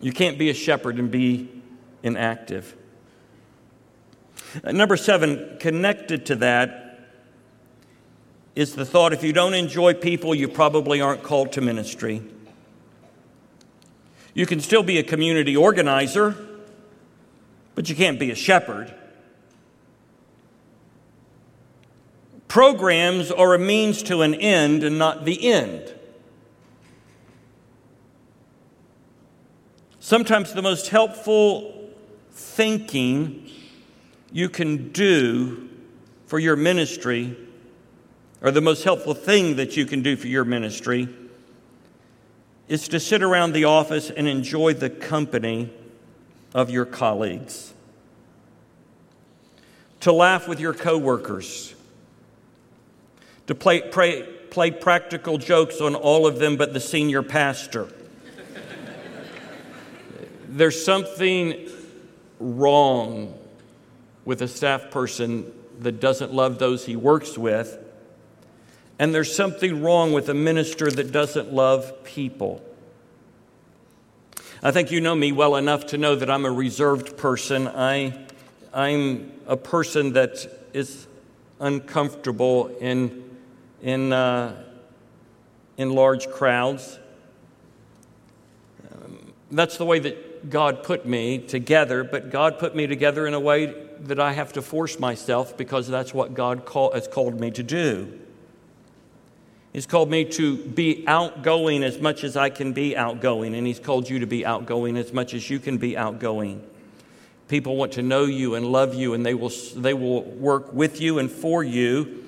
You 0.00 0.12
can't 0.12 0.38
be 0.38 0.50
a 0.50 0.54
shepherd 0.54 0.98
and 0.98 1.10
be 1.10 1.48
inactive. 2.02 2.76
Uh, 4.62 4.72
number 4.72 4.96
seven, 4.96 5.56
connected 5.58 6.26
to 6.26 6.36
that, 6.36 6.82
is 8.54 8.74
the 8.74 8.84
thought 8.84 9.12
if 9.12 9.22
you 9.22 9.32
don't 9.32 9.54
enjoy 9.54 9.94
people, 9.94 10.34
you 10.34 10.48
probably 10.48 11.00
aren't 11.00 11.22
called 11.22 11.52
to 11.52 11.60
ministry. 11.60 12.22
You 14.34 14.46
can 14.46 14.60
still 14.60 14.82
be 14.82 14.98
a 14.98 15.02
community 15.02 15.56
organizer, 15.56 16.36
but 17.74 17.88
you 17.88 17.96
can't 17.96 18.18
be 18.18 18.30
a 18.30 18.34
shepherd. 18.34 18.94
Programs 22.56 23.30
are 23.30 23.52
a 23.52 23.58
means 23.58 24.02
to 24.04 24.22
an 24.22 24.32
end 24.34 24.82
and 24.82 24.98
not 24.98 25.26
the 25.26 25.52
end. 25.52 25.92
Sometimes 30.00 30.54
the 30.54 30.62
most 30.62 30.88
helpful 30.88 31.90
thinking 32.30 33.50
you 34.32 34.48
can 34.48 34.90
do 34.90 35.68
for 36.24 36.38
your 36.38 36.56
ministry, 36.56 37.36
or 38.40 38.50
the 38.50 38.62
most 38.62 38.84
helpful 38.84 39.12
thing 39.12 39.56
that 39.56 39.76
you 39.76 39.84
can 39.84 40.00
do 40.00 40.16
for 40.16 40.28
your 40.28 40.46
ministry, 40.46 41.10
is 42.68 42.88
to 42.88 42.98
sit 42.98 43.22
around 43.22 43.52
the 43.52 43.64
office 43.64 44.08
and 44.08 44.26
enjoy 44.26 44.72
the 44.72 44.88
company 44.88 45.70
of 46.54 46.70
your 46.70 46.86
colleagues, 46.86 47.74
to 50.00 50.10
laugh 50.10 50.48
with 50.48 50.58
your 50.58 50.72
coworkers, 50.72 51.74
to 53.46 53.54
play, 53.54 53.80
play, 53.80 54.22
play 54.50 54.70
practical 54.70 55.38
jokes 55.38 55.80
on 55.80 55.94
all 55.94 56.26
of 56.26 56.38
them 56.38 56.56
but 56.56 56.72
the 56.72 56.80
senior 56.80 57.22
pastor 57.22 57.88
there's 60.48 60.82
something 60.82 61.68
wrong 62.40 63.38
with 64.24 64.40
a 64.40 64.48
staff 64.48 64.90
person 64.90 65.52
that 65.80 66.00
doesn't 66.00 66.32
love 66.32 66.58
those 66.58 66.86
he 66.86 66.96
works 66.96 67.36
with, 67.36 67.78
and 68.98 69.14
there's 69.14 69.34
something 69.34 69.82
wrong 69.82 70.12
with 70.12 70.30
a 70.30 70.34
minister 70.34 70.90
that 70.90 71.12
doesn't 71.12 71.52
love 71.52 72.04
people. 72.04 72.62
I 74.62 74.70
think 74.70 74.90
you 74.90 75.02
know 75.02 75.14
me 75.14 75.32
well 75.32 75.56
enough 75.56 75.86
to 75.88 75.98
know 75.98 76.16
that 76.16 76.30
I'm 76.30 76.46
a 76.46 76.50
reserved 76.50 77.18
person. 77.18 77.68
I, 77.68 78.26
I'm 78.72 79.32
a 79.46 79.58
person 79.58 80.14
that 80.14 80.46
is 80.72 81.06
uncomfortable 81.60 82.74
in, 82.80 83.25
in, 83.82 84.12
uh, 84.12 84.62
in 85.76 85.90
large 85.90 86.28
crowds. 86.28 86.98
Um, 88.90 89.32
that's 89.50 89.76
the 89.76 89.84
way 89.84 89.98
that 89.98 90.50
God 90.50 90.82
put 90.82 91.06
me 91.06 91.38
together, 91.38 92.04
but 92.04 92.30
God 92.30 92.58
put 92.58 92.74
me 92.74 92.86
together 92.86 93.26
in 93.26 93.34
a 93.34 93.40
way 93.40 93.74
that 94.00 94.20
I 94.20 94.32
have 94.32 94.52
to 94.54 94.62
force 94.62 94.98
myself 94.98 95.56
because 95.56 95.88
that's 95.88 96.12
what 96.12 96.34
God 96.34 96.64
call, 96.64 96.92
has 96.92 97.08
called 97.08 97.40
me 97.40 97.50
to 97.52 97.62
do. 97.62 98.20
He's 99.72 99.86
called 99.86 100.10
me 100.10 100.24
to 100.24 100.56
be 100.56 101.04
outgoing 101.06 101.82
as 101.82 102.00
much 102.00 102.24
as 102.24 102.36
I 102.36 102.48
can 102.48 102.72
be 102.72 102.96
outgoing, 102.96 103.54
and 103.54 103.66
He's 103.66 103.80
called 103.80 104.08
you 104.08 104.20
to 104.20 104.26
be 104.26 104.46
outgoing 104.46 104.96
as 104.96 105.12
much 105.12 105.34
as 105.34 105.50
you 105.50 105.58
can 105.58 105.76
be 105.76 105.96
outgoing. 105.96 106.66
People 107.48 107.76
want 107.76 107.92
to 107.92 108.02
know 108.02 108.24
you 108.24 108.54
and 108.54 108.66
love 108.66 108.94
you, 108.94 109.12
and 109.12 109.24
they 109.24 109.34
will, 109.34 109.52
they 109.76 109.92
will 109.92 110.22
work 110.22 110.72
with 110.72 111.00
you 111.00 111.18
and 111.18 111.30
for 111.30 111.62
you 111.62 112.25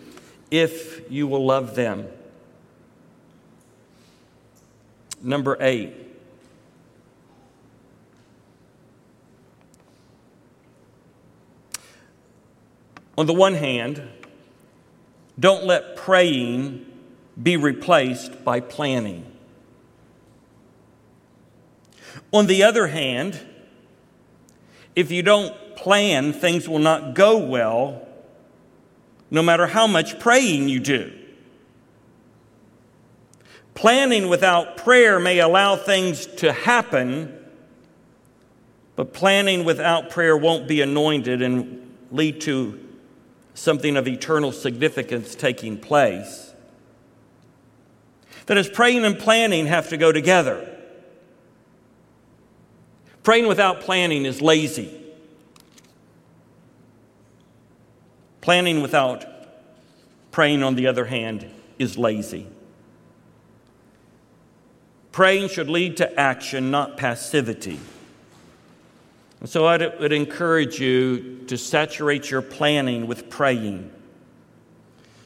if 0.50 1.11
you 1.11 1.26
will 1.26 1.45
love 1.45 1.75
them. 1.75 2.07
Number 5.23 5.57
eight, 5.61 6.09
On 13.19 13.26
the 13.26 13.35
one 13.35 13.55
hand, 13.55 14.00
don't 15.37 15.64
let 15.64 15.97
praying 15.97 16.87
be 17.40 17.57
replaced 17.57 18.45
by 18.45 18.61
planning. 18.61 19.26
On 22.33 22.47
the 22.47 22.62
other 22.62 22.87
hand, 22.87 23.40
if 24.95 25.11
you 25.11 25.25
don't 25.25 25.75
plan, 25.75 26.33
things 26.33 26.69
will 26.69 26.78
not 26.78 27.14
go 27.14 27.38
well, 27.38 28.08
no 29.31 29.43
matter 29.43 29.67
how 29.67 29.87
much 29.87 30.19
praying 30.19 30.69
you 30.69 30.81
do. 30.81 31.12
Planning 33.75 34.29
without 34.29 34.77
prayer 34.77 35.21
may 35.21 35.38
allow 35.38 35.77
things 35.77 36.27
to 36.27 36.53
happen, 36.53 37.35
but 38.97 39.12
planning 39.12 39.64
without 39.64 40.11
prayer 40.11 40.37
won't 40.37 40.67
be 40.67 40.81
anointed 40.81 41.43
and 41.43 41.95
lead 42.11 42.41
to 42.43 42.81
something 43.55 43.97
of 43.97 44.09
eternal 44.09 44.53
significance 44.53 45.35
taking 45.35 45.79
place. 45.79 46.53
That 48.47 48.57
is, 48.57 48.69
praying 48.69 49.05
and 49.05 49.19
planning 49.19 49.67
have 49.67 49.91
to 49.91 49.97
go 49.97 50.11
together. 50.11 50.75
Praying 53.23 53.47
without 53.47 53.83
planning 53.83 54.25
is 54.25 54.41
lazy. 54.41 55.08
Planning 58.48 58.80
without 58.80 59.26
praying, 60.30 60.62
on 60.62 60.74
the 60.74 60.87
other 60.87 61.04
hand, 61.04 61.50
is 61.78 61.98
lazy. 61.98 62.46
Praying 65.12 65.50
should 65.50 65.68
lead 65.68 65.98
to 65.98 66.18
action, 66.18 66.70
not 66.70 66.96
passivity. 66.96 67.78
And 69.40 69.50
so 69.50 69.66
I 69.66 69.76
would 70.00 70.14
encourage 70.14 70.80
you 70.80 71.44
to 71.48 71.58
saturate 71.58 72.30
your 72.30 72.40
planning 72.40 73.06
with 73.06 73.28
praying 73.28 73.92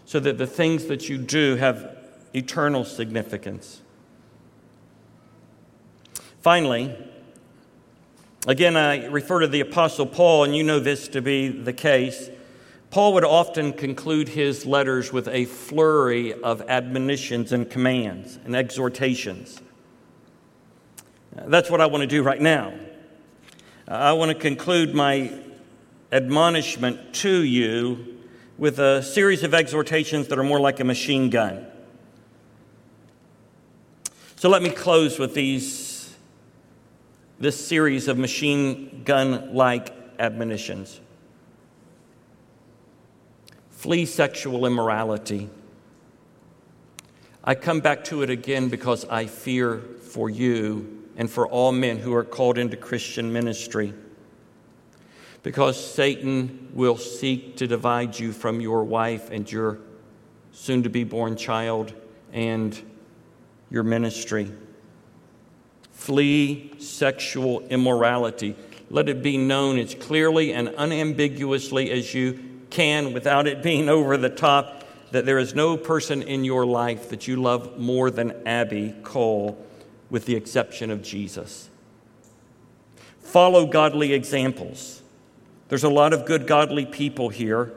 so 0.05 0.19
that 0.19 0.37
the 0.37 0.47
things 0.49 0.87
that 0.87 1.09
you 1.09 1.17
do 1.17 1.55
have 1.55 1.97
eternal 2.35 2.85
significance. 2.85 3.83
Finally, 6.41 6.93
again, 8.49 8.77
I 8.77 9.07
refer 9.07 9.39
to 9.39 9.47
the 9.47 9.61
Apostle 9.61 10.07
Paul, 10.07 10.43
and 10.43 10.57
you 10.57 10.65
know 10.65 10.81
this 10.81 11.07
to 11.07 11.23
be 11.23 11.47
the 11.47 11.73
case. 11.73 12.29
Paul 12.93 13.15
would 13.15 13.25
often 13.25 13.73
conclude 13.73 14.29
his 14.29 14.67
letters 14.67 15.15
with 15.15 15.27
a 15.27 15.47
flurry 15.47 16.35
of 16.35 16.61
admonitions 16.69 17.51
and 17.51 17.69
commands 17.69 18.39
and 18.45 18.55
exhortations. 18.55 19.63
That's 21.35 21.71
what 21.71 21.81
I 21.81 21.87
want 21.87 22.03
to 22.03 22.07
do 22.07 22.23
right 22.23 22.41
now. 22.41 22.75
I 23.89 24.13
want 24.13 24.29
to 24.29 24.35
conclude 24.35 24.95
my 24.95 25.33
admonishment 26.13 27.15
to 27.15 27.43
you 27.43 28.19
with 28.59 28.79
a 28.79 29.03
series 29.03 29.43
of 29.43 29.55
exhortations 29.55 30.29
that 30.29 30.39
are 30.39 30.45
more 30.45 30.61
like 30.61 30.79
a 30.79 30.85
machine 30.85 31.31
gun. 31.31 31.67
So 34.37 34.51
let 34.51 34.61
me 34.61 34.69
close 34.69 35.19
with 35.19 35.33
these, 35.33 36.15
this 37.41 37.59
series 37.59 38.07
of 38.09 38.19
machine 38.19 39.03
gun 39.07 39.55
like 39.55 39.95
admonitions. 40.19 41.01
Flee 43.83 44.07
sexual 44.07 44.65
immorality. 44.65 45.51
I 47.43 47.57
come 47.57 47.81
back 47.81 48.05
to 48.05 48.23
it 48.23 48.31
again 48.31 48.69
because 48.69 49.05
I 49.07 49.27
fear 49.27 49.79
for 49.79 50.31
you 50.31 51.09
and 51.17 51.29
for 51.29 51.49
all 51.49 51.73
men 51.73 51.99
who 51.99 52.15
are 52.15 52.23
called 52.23 52.59
into 52.59 52.77
Christian 52.77 53.33
ministry. 53.33 53.93
Because 55.43 55.85
Satan 55.85 56.69
will 56.73 56.97
seek 56.97 57.57
to 57.57 57.67
divide 57.67 58.17
you 58.17 58.33
from 58.33 58.61
your 58.61 58.85
wife 58.85 59.31
and 59.33 59.51
your 59.51 59.81
soon 60.53 60.85
to 60.85 60.89
be 60.89 61.03
born 61.03 61.35
child 61.35 61.93
and 62.33 62.81
your 63.69 63.83
ministry. 63.83 64.49
Flee 65.91 66.73
sexual 66.79 67.63
immorality. 67.63 68.55
Let 68.91 69.09
it 69.09 69.25
be 69.25 69.39
known 69.39 69.77
as 69.81 69.97
clearly 69.97 70.53
and 70.53 70.69
unambiguously 70.69 71.91
as 71.91 72.15
you 72.15 72.52
can 72.73 73.13
without 73.13 73.47
it 73.47 73.63
being 73.63 73.89
over 73.89 74.17
the 74.17 74.31
top 74.31 74.85
that 75.13 75.27
there 75.27 75.39
is 75.39 75.55
no 75.55 75.77
person 75.77 76.23
in 76.23 76.43
your 76.43 76.65
life 76.65 77.11
that 77.11 77.29
you 77.29 77.37
love 77.37 77.79
more 77.79 78.11
than 78.11 78.33
Abby 78.47 78.95
Cole 79.03 79.65
with 80.11 80.25
the 80.25 80.35
exception 80.35 80.91
of 80.91 81.03
Jesus. 81.03 81.69
Follow 83.21 83.67
godly 83.67 84.13
examples. 84.15 85.03
There's 85.69 85.85
a 85.85 85.91
lot 85.91 86.13
of 86.13 86.25
good, 86.25 86.47
godly 86.47 86.87
people 86.87 87.29
here. 87.29 87.73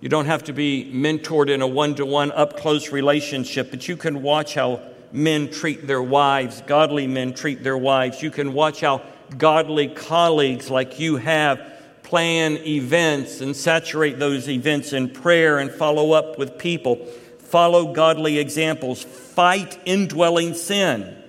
You 0.00 0.08
don't 0.08 0.26
have 0.26 0.44
to 0.44 0.52
be 0.52 0.90
mentored 0.92 1.48
in 1.48 1.62
a 1.62 1.66
one 1.66 1.94
to 1.96 2.04
one, 2.04 2.32
up 2.32 2.56
close 2.56 2.92
relationship, 2.92 3.70
but 3.70 3.88
you 3.88 3.96
can 3.96 4.22
watch 4.22 4.54
how 4.54 4.80
men 5.12 5.50
treat 5.50 5.86
their 5.86 6.02
wives, 6.02 6.62
godly 6.66 7.06
men 7.06 7.34
treat 7.34 7.62
their 7.62 7.78
wives. 7.78 8.22
You 8.22 8.30
can 8.30 8.52
watch 8.52 8.80
how 8.80 9.02
godly 9.36 9.88
colleagues 9.88 10.70
like 10.70 10.98
you 10.98 11.16
have 11.16 11.73
plan 12.14 12.58
events 12.58 13.40
and 13.40 13.56
saturate 13.56 14.20
those 14.20 14.48
events 14.48 14.92
in 14.92 15.10
prayer 15.10 15.58
and 15.58 15.68
follow 15.68 16.12
up 16.12 16.38
with 16.38 16.56
people. 16.56 16.94
Follow 17.40 17.92
godly 17.92 18.38
examples. 18.38 19.02
Fight 19.02 19.76
indwelling 19.84 20.54
sin. 20.54 21.20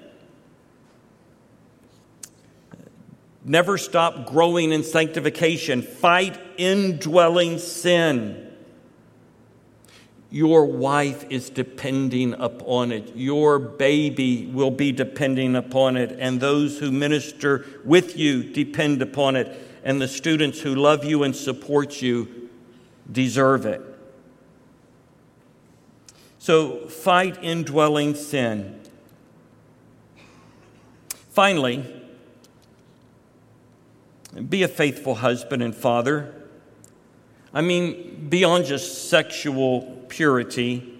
Never 3.43 3.79
stop 3.79 4.27
growing 4.27 4.71
in 4.71 4.83
sanctification. 4.83 5.81
Fight 5.81 6.39
indwelling 6.57 7.57
sin. 7.57 8.53
Your 10.29 10.67
wife 10.67 11.25
is 11.31 11.49
depending 11.49 12.35
upon 12.35 12.91
it. 12.91 13.15
Your 13.15 13.57
baby 13.57 14.45
will 14.53 14.69
be 14.69 14.91
depending 14.91 15.55
upon 15.55 15.97
it. 15.97 16.15
And 16.19 16.39
those 16.39 16.77
who 16.77 16.91
minister 16.91 17.65
with 17.83 18.15
you 18.19 18.43
depend 18.43 19.01
upon 19.01 19.35
it. 19.35 19.74
And 19.85 20.01
the 20.01 20.07
students 20.09 20.59
who 20.59 20.75
love 20.75 21.05
you 21.05 21.23
and 21.23 21.33
support 21.33 22.01
you 22.01 22.49
deserve 23.09 23.65
it. 23.65 23.81
So 26.39 26.87
fight 26.87 27.43
indwelling 27.43 28.15
sin. 28.15 28.81
Finally, 31.29 31.85
be 34.49 34.63
a 34.63 34.67
faithful 34.67 35.15
husband 35.15 35.63
and 35.63 35.75
father. 35.75 36.33
I 37.53 37.61
mean, 37.61 38.27
beyond 38.29 38.65
just 38.65 39.09
sexual 39.09 40.05
purity, 40.09 40.93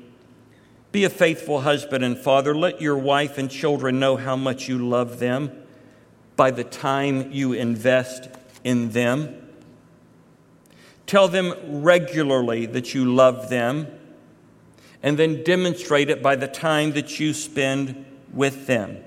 be 0.92 1.04
a 1.04 1.10
faithful 1.10 1.62
husband 1.62 2.04
and 2.04 2.18
father. 2.18 2.56
Let 2.56 2.82
your 2.82 2.98
wife 2.98 3.38
and 3.38 3.52
children 3.52 4.00
know 4.00 4.16
how 4.16 4.36
much 4.36 4.70
you 4.70 4.78
love 4.78 5.20
them 5.20 5.52
by 6.36 6.52
the 6.52 6.64
time 6.64 7.32
you 7.32 7.54
invest 7.54 8.30
in 8.66 8.90
them. 8.90 9.34
Tell 11.06 11.30
them 11.30 11.54
regularly 11.84 12.66
that 12.66 12.94
you 12.94 13.06
love 13.06 13.50
them, 13.50 13.88
and 15.02 15.18
then 15.18 15.44
demonstrate 15.44 16.10
it 16.10 16.22
by 16.22 16.36
the 16.36 16.48
time 16.48 16.94
that 16.94 17.20
you 17.20 17.34
spend 17.34 18.06
with 18.34 18.66
them. 18.66 18.98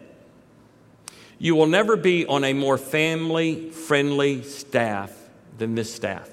You 1.38 1.57
will 1.57 1.66
never 1.66 1.97
be 1.97 2.25
on 2.25 2.44
a 2.44 2.53
more 2.53 2.79
family 2.79 3.71
friendly 3.71 4.42
staff 4.44 5.12
than 5.59 5.75
this 5.75 5.92
staff. 5.92 6.31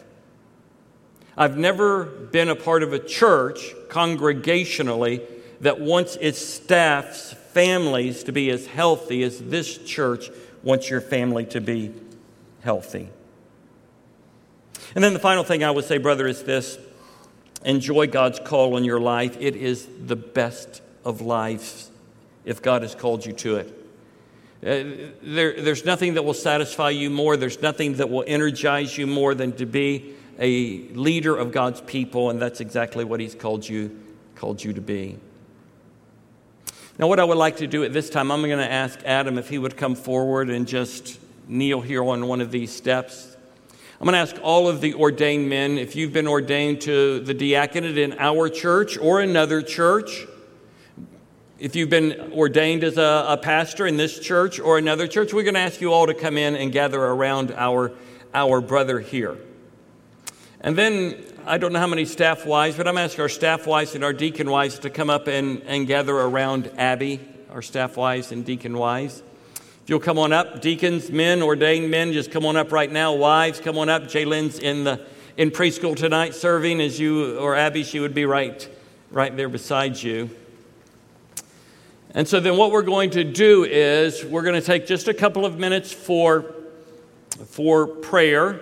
I've 1.35 1.57
never 1.57 2.05
been 2.05 2.49
a 2.49 2.55
part 2.55 2.83
of 2.83 2.93
a 2.93 2.99
church 2.99 3.73
congregationally 3.89 5.23
that 5.61 5.79
wants 5.79 6.15
its 6.21 6.39
staff's 6.39 7.33
families 7.53 8.23
to 8.25 8.31
be 8.31 8.51
as 8.51 8.67
healthy 8.67 9.23
as 9.23 9.39
this 9.39 9.79
church 9.79 10.29
wants 10.63 10.89
your 10.89 11.01
family 11.01 11.45
to 11.45 11.61
be 11.61 11.91
healthy. 12.65 13.09
And 14.95 15.03
then 15.03 15.13
the 15.13 15.19
final 15.19 15.43
thing 15.43 15.63
I 15.63 15.71
would 15.71 15.85
say, 15.85 15.99
brother, 15.99 16.27
is 16.27 16.43
this 16.43 16.77
enjoy 17.63 18.07
God's 18.07 18.39
call 18.39 18.75
on 18.75 18.83
your 18.83 18.99
life. 18.99 19.37
It 19.39 19.55
is 19.55 19.87
the 20.05 20.15
best 20.15 20.81
of 21.05 21.21
lives 21.21 21.89
if 22.43 22.61
God 22.61 22.81
has 22.81 22.93
called 22.93 23.25
you 23.25 23.33
to 23.33 23.55
it. 23.57 23.67
Uh, 24.63 25.13
there, 25.21 25.61
there's 25.61 25.85
nothing 25.85 26.15
that 26.15 26.23
will 26.23 26.33
satisfy 26.33 26.89
you 26.89 27.09
more, 27.09 27.37
there's 27.37 27.61
nothing 27.61 27.93
that 27.95 28.09
will 28.09 28.23
energize 28.25 28.97
you 28.97 29.05
more 29.05 29.35
than 29.35 29.51
to 29.53 29.65
be 29.65 30.15
a 30.39 30.87
leader 30.89 31.35
of 31.35 31.51
God's 31.51 31.81
people, 31.81 32.29
and 32.29 32.41
that's 32.41 32.61
exactly 32.61 33.05
what 33.05 33.19
He's 33.19 33.35
called 33.35 33.67
you, 33.67 33.97
called 34.35 34.63
you 34.63 34.73
to 34.73 34.81
be. 34.81 35.17
Now, 36.97 37.07
what 37.07 37.19
I 37.19 37.25
would 37.25 37.37
like 37.37 37.57
to 37.57 37.67
do 37.67 37.83
at 37.83 37.93
this 37.93 38.09
time, 38.09 38.31
I'm 38.31 38.41
going 38.41 38.57
to 38.57 38.71
ask 38.71 38.99
Adam 39.05 39.37
if 39.37 39.49
he 39.49 39.57
would 39.57 39.75
come 39.75 39.95
forward 39.95 40.49
and 40.49 40.65
just 40.65 41.19
kneel 41.47 41.81
here 41.81 42.03
on 42.03 42.27
one 42.27 42.41
of 42.41 42.51
these 42.51 42.71
steps. 42.71 43.35
I'm 43.99 44.05
going 44.05 44.13
to 44.13 44.19
ask 44.19 44.35
all 44.43 44.67
of 44.67 44.81
the 44.81 44.93
ordained 44.93 45.49
men 45.49 45.77
if 45.77 45.95
you've 45.95 46.13
been 46.13 46.27
ordained 46.27 46.81
to 46.81 47.19
the 47.21 47.33
diaconate 47.33 47.97
in 47.97 48.13
our 48.19 48.49
church 48.49 48.97
or 48.97 49.21
another 49.21 49.61
church 49.61 50.25
if 51.57 51.75
you've 51.75 51.89
been 51.89 52.33
ordained 52.33 52.83
as 52.83 52.97
a, 52.97 53.25
a, 53.29 53.37
pastor 53.37 53.87
in 53.87 53.95
this 53.95 54.19
church 54.19 54.59
or 54.59 54.77
another 54.77 55.07
church, 55.07 55.33
we're 55.33 55.43
going 55.43 55.53
to 55.53 55.61
ask 55.61 55.79
you 55.79 55.93
all 55.93 56.05
to 56.05 56.13
come 56.13 56.37
in 56.37 56.55
and 56.55 56.71
gather 56.71 57.01
around 57.01 57.51
our, 57.51 57.93
our 58.33 58.59
brother 58.59 58.99
here. 58.99 59.37
And 60.59 60.77
then, 60.77 61.23
I 61.45 61.57
don't 61.57 61.71
know 61.71 61.79
how 61.79 61.87
many 61.87 62.05
staff 62.05 62.45
wives, 62.45 62.75
but 62.75 62.87
I'm 62.87 62.97
asking 62.97 63.21
our 63.21 63.29
staff 63.29 63.67
wives 63.67 63.95
and 63.95 64.03
our 64.03 64.11
deacon 64.11 64.49
wives 64.49 64.79
to 64.79 64.89
come 64.89 65.09
up 65.09 65.27
and, 65.27 65.61
and 65.63 65.87
gather 65.87 66.15
around 66.15 66.71
Abby, 66.77 67.21
our 67.49 67.61
staff 67.61 67.95
wives 67.95 68.31
and 68.31 68.43
deacon 68.43 68.77
wives. 68.77 69.23
If 69.85 69.91
you'll 69.91 69.99
come 69.99 70.17
on 70.17 70.33
up, 70.33 70.63
deacons, 70.63 71.11
men, 71.11 71.43
ordained 71.43 71.91
men, 71.91 72.11
just 72.11 72.31
come 72.31 72.43
on 72.43 72.57
up 72.57 72.71
right 72.71 72.91
now. 72.91 73.13
Wives, 73.13 73.59
come 73.59 73.77
on 73.77 73.87
up. 73.87 74.05
Jaylyn's 74.05 74.57
in 74.57 74.83
the 74.83 75.05
in 75.37 75.51
preschool 75.51 75.95
tonight 75.95 76.33
serving 76.33 76.81
as 76.81 76.99
you 76.99 77.37
or 77.37 77.55
Abby, 77.55 77.83
she 77.83 77.99
would 77.99 78.15
be 78.15 78.25
right, 78.25 78.67
right 79.11 79.37
there 79.37 79.47
beside 79.47 80.01
you. 80.01 80.31
And 82.15 82.27
so 82.27 82.39
then 82.39 82.57
what 82.57 82.71
we're 82.71 82.81
going 82.81 83.11
to 83.11 83.23
do 83.23 83.63
is 83.63 84.25
we're 84.25 84.41
going 84.41 84.59
to 84.59 84.65
take 84.65 84.87
just 84.87 85.07
a 85.07 85.13
couple 85.13 85.45
of 85.45 85.59
minutes 85.59 85.93
for, 85.93 86.55
for 87.45 87.85
prayer, 87.85 88.59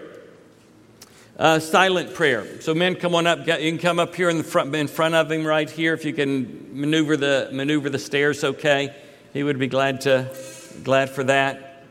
uh, 1.39 1.59
silent 1.59 2.13
prayer. 2.13 2.59
So 2.59 2.73
men, 2.73 2.95
come 2.95 3.15
on 3.15 3.27
up. 3.27 3.47
You 3.47 3.71
can 3.71 3.77
come 3.77 3.97
up 3.97 4.13
here 4.13 4.29
in 4.29 4.39
the 4.39 4.43
front, 4.43 4.75
in 4.75 4.87
front 4.89 5.15
of 5.15 5.31
him 5.31 5.45
right 5.45 5.69
here. 5.69 5.93
If 5.93 6.03
you 6.03 6.11
can 6.11 6.77
maneuver 6.77 7.15
the 7.15 7.47
maneuver 7.53 7.89
the 7.89 7.97
stairs, 7.97 8.43
okay. 8.43 8.93
He 9.31 9.41
would 9.41 9.57
be 9.57 9.67
glad 9.67 10.01
to 10.01 10.35
glad 10.83 11.09
for 11.09 11.23
that. 11.25 11.83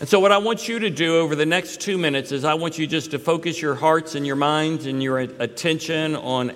And 0.00 0.08
so 0.08 0.18
what 0.18 0.32
I 0.32 0.38
want 0.38 0.68
you 0.68 0.78
to 0.80 0.90
do 0.90 1.18
over 1.18 1.36
the 1.36 1.46
next 1.46 1.80
two 1.80 1.96
minutes 1.96 2.32
is 2.32 2.44
I 2.44 2.54
want 2.54 2.78
you 2.78 2.86
just 2.86 3.12
to 3.12 3.18
focus 3.18 3.62
your 3.62 3.74
hearts 3.74 4.14
and 4.14 4.26
your 4.26 4.36
minds 4.36 4.86
and 4.86 5.02
your 5.02 5.18
attention 5.18 6.16
on 6.16 6.52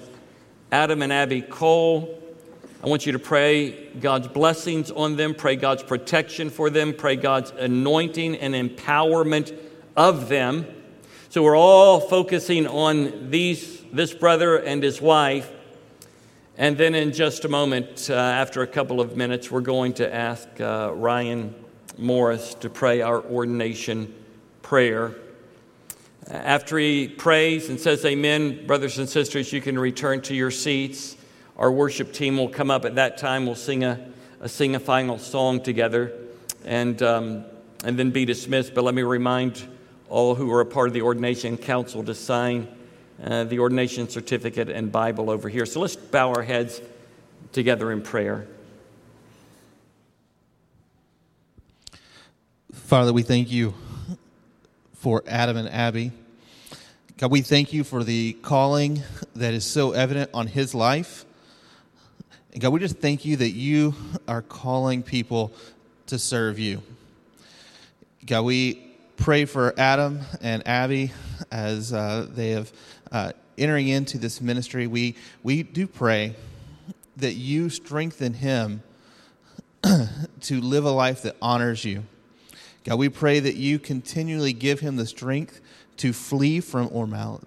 Adam 0.72 1.02
and 1.02 1.12
Abby 1.12 1.42
Cole 1.42 2.16
I 2.86 2.88
want 2.88 3.04
you 3.04 3.12
to 3.12 3.18
pray 3.18 3.88
God's 4.00 4.28
blessings 4.28 4.92
on 4.92 5.16
them, 5.16 5.34
pray 5.34 5.56
God's 5.56 5.82
protection 5.82 6.50
for 6.50 6.70
them, 6.70 6.92
pray 6.92 7.16
God's 7.16 7.50
anointing 7.50 8.36
and 8.36 8.54
empowerment 8.54 9.58
of 9.96 10.28
them. 10.28 10.66
So 11.30 11.42
we're 11.42 11.56
all 11.56 11.98
focusing 11.98 12.66
on 12.66 13.30
these, 13.30 13.82
this 13.92 14.14
brother 14.14 14.56
and 14.58 14.84
his 14.84 15.00
wife. 15.00 15.50
And 16.58 16.78
then 16.78 16.94
in 16.94 17.12
just 17.12 17.44
a 17.44 17.50
moment, 17.50 18.08
uh, 18.08 18.14
after 18.14 18.62
a 18.62 18.66
couple 18.66 18.98
of 18.98 19.14
minutes, 19.14 19.50
we're 19.50 19.60
going 19.60 19.92
to 19.94 20.14
ask 20.14 20.48
uh, 20.58 20.90
Ryan 20.94 21.54
Morris 21.98 22.54
to 22.54 22.70
pray 22.70 23.02
our 23.02 23.22
ordination 23.22 24.14
prayer. 24.62 25.14
After 26.30 26.78
he 26.78 27.08
prays 27.08 27.68
and 27.68 27.78
says 27.78 28.02
amen, 28.06 28.66
brothers 28.66 28.98
and 28.98 29.06
sisters, 29.06 29.52
you 29.52 29.60
can 29.60 29.78
return 29.78 30.22
to 30.22 30.34
your 30.34 30.50
seats. 30.50 31.16
Our 31.58 31.70
worship 31.70 32.14
team 32.14 32.38
will 32.38 32.48
come 32.48 32.70
up 32.70 32.86
at 32.86 32.94
that 32.94 33.18
time. 33.18 33.44
We'll 33.44 33.54
sing 33.54 33.84
a, 33.84 34.10
a 34.40 34.48
sing 34.48 34.74
a 34.74 34.80
final 34.80 35.18
song 35.18 35.60
together 35.60 36.10
and, 36.64 37.02
um, 37.02 37.44
and 37.84 37.98
then 37.98 38.12
be 38.12 38.24
dismissed. 38.24 38.72
But 38.74 38.82
let 38.82 38.94
me 38.94 39.02
remind 39.02 39.62
all 40.08 40.34
who 40.34 40.50
are 40.54 40.62
a 40.62 40.66
part 40.66 40.88
of 40.88 40.94
the 40.94 41.02
ordination 41.02 41.58
council 41.58 42.02
to 42.04 42.14
sign 42.14 42.66
uh, 43.22 43.44
the 43.44 43.58
ordination 43.58 44.08
certificate 44.08 44.68
and 44.68 44.92
Bible 44.92 45.30
over 45.30 45.48
here. 45.48 45.66
So 45.66 45.80
let's 45.80 45.96
bow 45.96 46.32
our 46.32 46.42
heads 46.42 46.80
together 47.52 47.90
in 47.92 48.02
prayer. 48.02 48.46
Father, 52.72 53.12
we 53.12 53.22
thank 53.22 53.50
you 53.50 53.74
for 54.94 55.24
Adam 55.26 55.56
and 55.56 55.68
Abby. 55.68 56.12
God, 57.18 57.30
we 57.30 57.40
thank 57.40 57.72
you 57.72 57.82
for 57.82 58.04
the 58.04 58.34
calling 58.42 59.02
that 59.34 59.54
is 59.54 59.64
so 59.64 59.92
evident 59.92 60.30
on 60.34 60.46
his 60.46 60.74
life. 60.74 61.24
And 62.52 62.60
God, 62.60 62.72
we 62.72 62.80
just 62.80 62.98
thank 62.98 63.24
you 63.24 63.36
that 63.36 63.50
you 63.50 63.94
are 64.28 64.42
calling 64.42 65.02
people 65.02 65.52
to 66.06 66.18
serve 66.18 66.58
you. 66.58 66.82
God, 68.24 68.42
we 68.42 68.74
pray 69.16 69.46
for 69.46 69.74
Adam 69.78 70.20
and 70.40 70.66
Abby 70.68 71.12
as 71.50 71.92
uh, 71.92 72.26
they 72.30 72.50
have 72.50 72.70
uh, 73.12 73.32
entering 73.58 73.88
into 73.88 74.18
this 74.18 74.40
ministry. 74.40 74.86
We 74.86 75.16
we 75.42 75.62
do 75.62 75.86
pray 75.86 76.34
that 77.16 77.34
you 77.34 77.70
strengthen 77.70 78.34
him 78.34 78.82
to 80.42 80.60
live 80.60 80.84
a 80.84 80.90
life 80.90 81.22
that 81.22 81.36
honors 81.40 81.84
you. 81.84 82.04
God, 82.84 82.98
we 82.98 83.08
pray 83.08 83.40
that 83.40 83.56
you 83.56 83.78
continually 83.78 84.52
give 84.52 84.80
him 84.80 84.96
the 84.96 85.06
strength 85.06 85.60
to 85.98 86.12
flee 86.12 86.60
from 86.60 86.88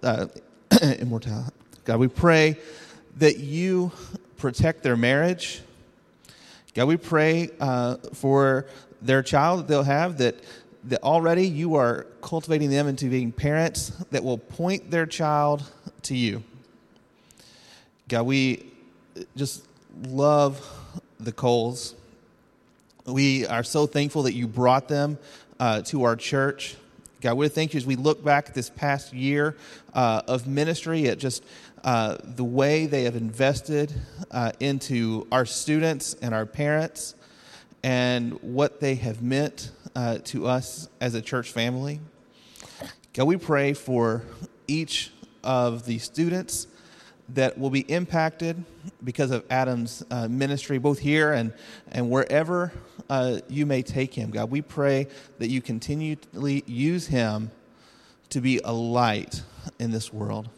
uh, 0.03 0.27
immortality. 0.99 1.55
God, 1.85 1.99
we 1.99 2.07
pray 2.07 2.57
that 3.17 3.37
you 3.37 3.91
protect 4.37 4.83
their 4.83 4.97
marriage. 4.97 5.61
God, 6.73 6.87
we 6.87 6.97
pray 6.97 7.49
uh, 7.59 7.97
for 8.13 8.65
their 9.01 9.23
child 9.23 9.61
that 9.61 9.67
they'll 9.67 9.83
have 9.83 10.17
that, 10.17 10.35
that 10.89 11.03
already 11.03 11.47
you 11.47 11.75
are 11.75 12.07
cultivating 12.21 12.69
them 12.69 12.87
into 12.87 13.09
being 13.09 13.31
parents 13.31 13.89
that 14.11 14.23
will 14.23 14.37
point 14.37 14.89
their 14.89 15.05
child 15.05 15.63
to 16.03 16.15
you. 16.15 16.43
God, 18.07 18.23
we 18.23 18.65
just 19.35 19.65
love 20.03 20.65
the 21.19 21.31
Coles. 21.31 21.93
We 23.05 23.45
are 23.45 23.63
so 23.63 23.85
thankful 23.85 24.23
that 24.23 24.33
you 24.33 24.47
brought 24.47 24.87
them 24.87 25.19
uh, 25.59 25.83
to 25.83 26.03
our 26.03 26.15
church. 26.15 26.75
God, 27.21 27.35
we 27.35 27.49
thank 27.49 27.73
you 27.73 27.77
as 27.77 27.85
we 27.85 27.95
look 27.95 28.23
back 28.23 28.53
this 28.53 28.69
past 28.69 29.13
year 29.13 29.55
uh, 29.93 30.23
of 30.27 30.47
ministry 30.47 31.07
at 31.07 31.19
just 31.19 31.43
uh, 31.83 32.17
the 32.23 32.43
way 32.43 32.87
they 32.87 33.03
have 33.03 33.15
invested 33.15 33.93
uh, 34.31 34.53
into 34.59 35.27
our 35.31 35.45
students 35.45 36.15
and 36.15 36.33
our 36.33 36.45
parents 36.45 37.15
and 37.83 38.33
what 38.41 38.79
they 38.79 38.95
have 38.95 39.21
meant 39.21 39.71
uh, 39.95 40.19
to 40.25 40.47
us 40.47 40.89
as 40.99 41.15
a 41.15 41.21
church 41.21 41.51
family. 41.51 41.99
God, 43.13 43.25
we 43.25 43.37
pray 43.37 43.73
for 43.73 44.23
each 44.67 45.11
of 45.43 45.85
the 45.85 45.97
students 45.99 46.67
that 47.29 47.57
will 47.57 47.69
be 47.69 47.81
impacted 47.81 48.63
because 49.03 49.31
of 49.31 49.45
Adam's 49.49 50.03
uh, 50.09 50.27
ministry, 50.27 50.77
both 50.77 50.99
here 50.99 51.31
and, 51.31 51.53
and 51.91 52.09
wherever 52.09 52.71
uh, 53.09 53.39
you 53.47 53.65
may 53.65 53.81
take 53.81 54.13
him. 54.13 54.31
God, 54.31 54.49
we 54.49 54.61
pray 54.61 55.07
that 55.37 55.49
you 55.49 55.61
continually 55.61 56.63
use 56.65 57.07
him 57.07 57.51
to 58.29 58.41
be 58.41 58.59
a 58.63 58.73
light 58.73 59.41
in 59.79 59.91
this 59.91 60.13
world. 60.13 60.49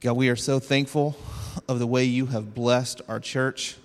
God, 0.00 0.14
we 0.14 0.28
are 0.28 0.36
so 0.36 0.58
thankful 0.58 1.16
of 1.68 1.78
the 1.78 1.86
way 1.86 2.04
you 2.04 2.26
have 2.26 2.54
blessed 2.54 3.02
our 3.08 3.20
church. 3.20 3.76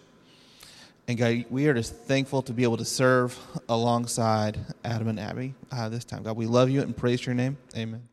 And 1.07 1.17
God, 1.17 1.45
we 1.51 1.67
are 1.67 1.73
just 1.73 1.93
thankful 1.93 2.41
to 2.43 2.53
be 2.53 2.63
able 2.63 2.77
to 2.77 2.85
serve 2.85 3.37
alongside 3.69 4.57
Adam 4.83 5.07
and 5.07 5.19
Abby 5.19 5.53
uh, 5.71 5.87
this 5.89 6.03
time. 6.03 6.23
God, 6.23 6.35
we 6.35 6.47
love 6.47 6.69
you 6.69 6.81
and 6.81 6.97
praise 6.97 7.25
your 7.25 7.35
name. 7.35 7.57
Amen. 7.77 8.07